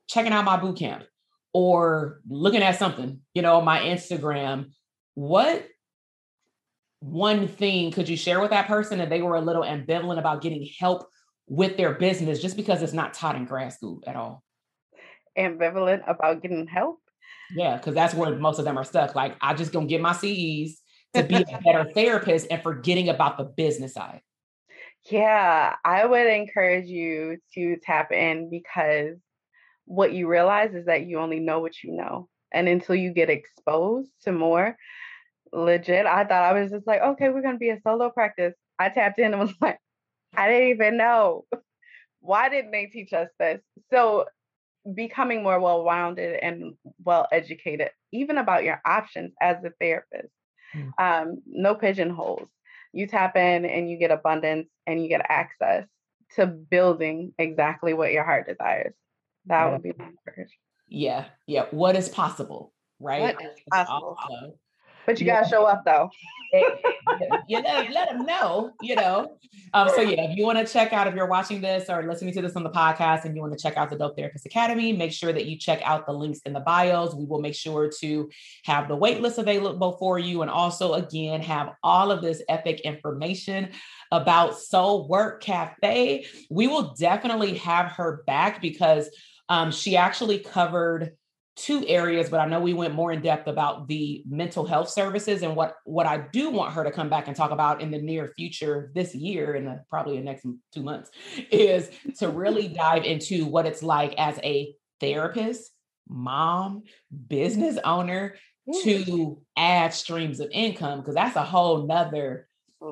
checking 0.09 0.33
out 0.33 0.45
my 0.45 0.57
boot 0.57 0.79
camp 0.79 1.05
or 1.53 2.21
looking 2.29 2.63
at 2.63 2.79
something, 2.79 3.21
you 3.33 3.43
know, 3.43 3.61
my 3.61 3.81
Instagram, 3.81 4.73
what 5.15 5.65
one 7.01 7.47
thing 7.47 7.93
could 7.93 8.09
you 8.09 8.17
share 8.17 8.41
with 8.41 8.51
that 8.51 8.67
person 8.67 8.99
that 8.99 9.11
they 9.11 9.23
were 9.23 9.37
a 9.37 9.41
little 9.41 9.63
ambivalent 9.63 10.19
about 10.19 10.43
getting 10.43 10.69
help 10.79 11.09
with 11.47 11.77
their 11.77 11.95
business 11.95 12.43
just 12.43 12.57
because 12.57 12.83
it's 12.83 12.93
not 12.93 13.15
taught 13.15 13.37
in 13.37 13.45
grad 13.45 13.73
school 13.73 14.03
at 14.07 14.17
all? 14.17 14.43
Ambivalent 15.39 16.03
about 16.09 16.43
getting 16.43 16.67
help? 16.67 16.99
Yeah, 17.55 17.77
because 17.77 17.95
that's 17.95 18.15
where 18.15 18.35
most 18.37 18.59
of 18.59 18.65
them 18.65 18.79
are 18.79 18.85
stuck. 18.85 19.15
Like, 19.15 19.37
I 19.41 19.55
just 19.55 19.73
gonna 19.73 19.87
get 19.87 20.01
my 20.01 20.13
CEs 20.13 20.81
to 21.15 21.23
be 21.23 21.43
a 21.43 21.61
better 21.65 21.91
therapist 21.93 22.47
and 22.51 22.63
forgetting 22.63 23.09
about 23.09 23.39
the 23.39 23.45
business 23.45 23.95
side. 23.95 24.21
Yeah, 25.11 25.75
I 25.85 26.05
would 26.05 26.27
encourage 26.27 26.87
you 26.87 27.39
to 27.55 27.77
tap 27.83 28.11
in 28.11 28.51
because 28.51 29.17
what 29.85 30.13
you 30.13 30.27
realize 30.27 30.75
is 30.75 30.87
that 30.87 31.07
you 31.07 31.19
only 31.19 31.39
know 31.39 31.61
what 31.61 31.83
you 31.83 31.93
know. 31.93 32.29
And 32.53 32.69
until 32.69 32.95
you 32.95 33.13
get 33.13 33.31
exposed 33.31 34.11
to 34.23 34.33
more, 34.33 34.77
legit, 35.53 36.07
I 36.07 36.25
thought 36.25 36.45
I 36.45 36.61
was 36.61 36.71
just 36.71 36.87
like, 36.87 37.01
okay, 37.01 37.29
we're 37.29 37.43
gonna 37.43 37.59
be 37.59 37.71
a 37.71 37.81
solo 37.81 38.11
practice. 38.11 38.55
I 38.79 38.89
tapped 38.89 39.19
in 39.19 39.33
and 39.33 39.41
was 39.41 39.55
like, 39.61 39.79
I 40.37 40.49
didn't 40.49 40.69
even 40.71 40.97
know. 40.97 41.45
Why 42.21 42.49
didn't 42.49 42.73
they 42.73 42.87
teach 42.87 43.13
us 43.13 43.29
this? 43.39 43.61
So 43.91 44.27
becoming 44.95 45.43
more 45.43 45.61
well-rounded 45.61 46.39
and 46.43 46.75
well-educated, 47.05 47.91
even 48.13 48.39
about 48.39 48.65
your 48.65 48.81
options 48.85 49.33
as 49.41 49.57
a 49.65 49.71
therapist. 49.81 50.33
Mm. 50.75 50.91
Um, 50.99 51.43
no 51.47 51.75
pigeonholes. 51.75 52.49
You 52.93 53.07
tap 53.07 53.37
in 53.37 53.65
and 53.65 53.91
you 53.91 53.99
get 53.99 54.11
abundance 54.11 54.69
and 54.87 55.03
you 55.03 55.09
get 55.09 55.27
access 55.29 55.87
to 56.37 56.47
building 56.47 57.33
exactly 57.39 57.95
what 57.95 58.13
your 58.13 58.25
heart 58.25 58.47
desires. 58.47 58.95
That 59.47 59.65
yeah. 59.65 59.73
would 59.73 59.83
be 59.83 59.93
my 59.97 60.07
encouragement. 60.07 60.51
Yeah, 60.89 61.27
yeah. 61.47 61.67
What 61.71 61.97
is 61.97 62.09
possible, 62.09 62.73
right? 63.01 63.21
What 63.21 63.43
is 63.43 63.61
possible? 63.71 64.17
But 65.07 65.21
you 65.21 65.27
gotta 65.27 65.49
show 65.49 65.65
up 65.65 65.85
though. 65.85 66.11
you 67.49 67.63
know, 67.63 67.87
let 67.93 68.09
them 68.11 68.25
know, 68.25 68.73
you 68.83 68.95
know. 68.97 69.37
Um, 69.73 69.89
so 69.95 70.01
yeah, 70.01 70.23
if 70.23 70.37
you 70.37 70.45
want 70.45 70.59
to 70.59 70.73
check 70.73 70.93
out, 70.93 71.07
if 71.07 71.15
you're 71.15 71.27
watching 71.27 71.61
this 71.61 71.91
or 71.91 72.03
listening 72.03 72.33
to 72.35 72.43
this 72.43 72.57
on 72.57 72.63
the 72.63 72.71
podcast 72.71 73.25
and 73.25 73.35
you 73.35 73.43
want 73.43 73.53
to 73.53 73.59
check 73.59 73.77
out 73.77 73.91
the 73.91 73.97
Dope 73.97 74.17
Therapist 74.17 74.47
Academy, 74.47 74.93
make 74.93 75.13
sure 75.13 75.33
that 75.33 75.47
you 75.47 75.57
check 75.59 75.81
out 75.83 76.07
the 76.07 76.13
links 76.13 76.41
in 76.47 76.53
the 76.53 76.61
bios. 76.61 77.15
We 77.15 77.25
will 77.25 77.41
make 77.41 77.55
sure 77.55 77.91
to 78.01 78.31
have 78.65 78.89
the 78.89 78.97
waitlist 78.97 79.39
available 79.39 79.97
for 79.99 80.19
you 80.19 80.43
and 80.43 80.51
also 80.51 80.95
again 80.95 81.43
have 81.43 81.73
all 81.83 82.11
of 82.11 82.23
this 82.23 82.43
epic 82.49 82.81
information 82.81 83.71
about 84.13 84.59
Soul 84.59 85.09
Werk 85.09 85.43
Cafe. 85.43 86.27
We 86.51 86.69
will 86.69 86.95
definitely 86.95 87.59
have 87.59 87.93
her 87.93 88.23
back 88.27 88.63
because 88.63 89.11
um, 89.49 89.71
she 89.71 89.97
actually 89.97 90.41
covered 90.41 91.17
two 91.57 91.87
areas, 91.87 92.29
but 92.29 92.39
I 92.39 92.47
know 92.47 92.61
we 92.61 92.75
went 92.75 92.95
more 92.95 93.13
in 93.13 93.23
depth 93.23 93.49
about 93.49 93.89
the 93.89 94.23
mental 94.29 94.67
health 94.67 94.91
services 94.91 95.43
and 95.43 95.57
what 95.57 95.77
what 95.85 96.07
I 96.07 96.27
do 96.33 96.51
want 96.51 96.75
her 96.75 96.85
to 96.85 96.91
come 96.91 97.09
back 97.09 97.29
and 97.29 97.37
talk 97.37 97.51
about 97.51 97.81
in 97.81 97.91
the 97.91 98.01
near 98.01 98.29
future 98.37 98.93
this 98.95 99.15
year 99.15 99.55
and 99.55 99.67
the, 99.67 99.83
probably 99.89 100.19
the 100.19 100.25
next 100.25 100.47
two 100.73 100.83
months 100.83 101.11
is 101.51 101.91
to 102.19 102.29
really 102.29 102.69
dive 102.85 103.05
into 103.05 103.47
what 103.47 103.65
it's 103.65 103.83
like 103.83 104.15
as 104.19 104.39
a 104.45 104.75
therapist, 105.01 105.73
mom, 106.09 106.83
business 107.29 107.79
owner 107.85 108.37
to 108.83 109.41
add 109.57 109.95
streams 109.95 110.41
of 110.41 110.51
income 110.53 111.01
because 111.01 111.15
that's 111.15 111.37
a 111.37 111.45
whole 111.45 111.87
nother 111.87 112.49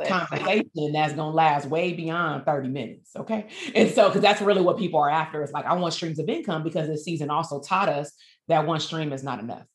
conversation 0.07 0.93
that's 0.93 1.15
going 1.15 1.31
to 1.31 1.37
last 1.37 1.67
way 1.67 1.93
beyond 1.93 2.45
30 2.45 2.69
minutes. 2.69 3.11
Okay. 3.17 3.47
And 3.75 3.91
so, 3.91 4.09
because 4.09 4.23
that's 4.23 4.41
really 4.41 4.63
what 4.63 4.79
people 4.79 5.01
are 5.01 5.11
after. 5.11 5.43
It's 5.43 5.53
like, 5.53 5.67
I 5.67 5.75
want 5.75 5.95
streams 5.95 6.19
of 6.19 6.29
income 6.29 6.63
because 6.63 6.89
this 6.89 7.05
season 7.05 7.31
also 7.31 7.61
taught 7.61 7.89
us 7.89 8.13
that 8.49 8.67
one 8.67 8.81
stream 8.81 9.13
is 9.13 9.23
not 9.23 9.41
enough. 9.41 9.67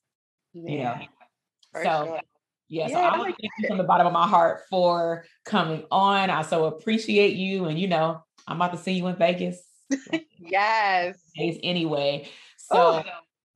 Yeah. 0.53 0.71
You 0.71 0.79
know? 0.79 1.83
so, 1.83 2.05
sure. 2.05 2.19
yeah, 2.67 2.87
so 2.87 2.95
I 2.95 3.17
want 3.17 3.35
to 3.35 3.41
thank 3.41 3.51
you 3.59 3.67
from 3.67 3.77
the 3.77 3.83
bottom 3.83 4.07
of 4.07 4.13
my 4.13 4.27
heart 4.27 4.61
for 4.69 5.25
coming 5.45 5.85
on. 5.91 6.29
I 6.29 6.41
so 6.41 6.65
appreciate 6.65 7.35
you. 7.35 7.65
And, 7.65 7.79
you 7.79 7.87
know, 7.87 8.23
I'm 8.47 8.57
about 8.57 8.73
to 8.73 8.77
see 8.77 8.93
you 8.93 9.07
in 9.07 9.15
Vegas. 9.15 9.61
yes. 10.39 11.17
Anyway. 11.37 12.29
So, 12.57 13.03
oh. 13.05 13.09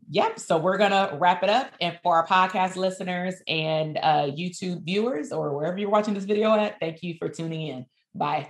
Yep. 0.09 0.39
So 0.39 0.57
we're 0.57 0.77
going 0.77 0.91
to 0.91 1.15
wrap 1.17 1.43
it 1.43 1.49
up. 1.49 1.71
And 1.79 1.97
for 2.03 2.15
our 2.15 2.27
podcast 2.27 2.75
listeners 2.75 3.35
and 3.47 3.97
uh, 3.97 4.27
YouTube 4.27 4.83
viewers 4.83 5.31
or 5.31 5.55
wherever 5.55 5.77
you're 5.77 5.89
watching 5.89 6.13
this 6.13 6.25
video 6.25 6.53
at, 6.53 6.79
thank 6.79 7.03
you 7.03 7.15
for 7.17 7.29
tuning 7.29 7.67
in. 7.67 7.85
Bye. 8.13 8.49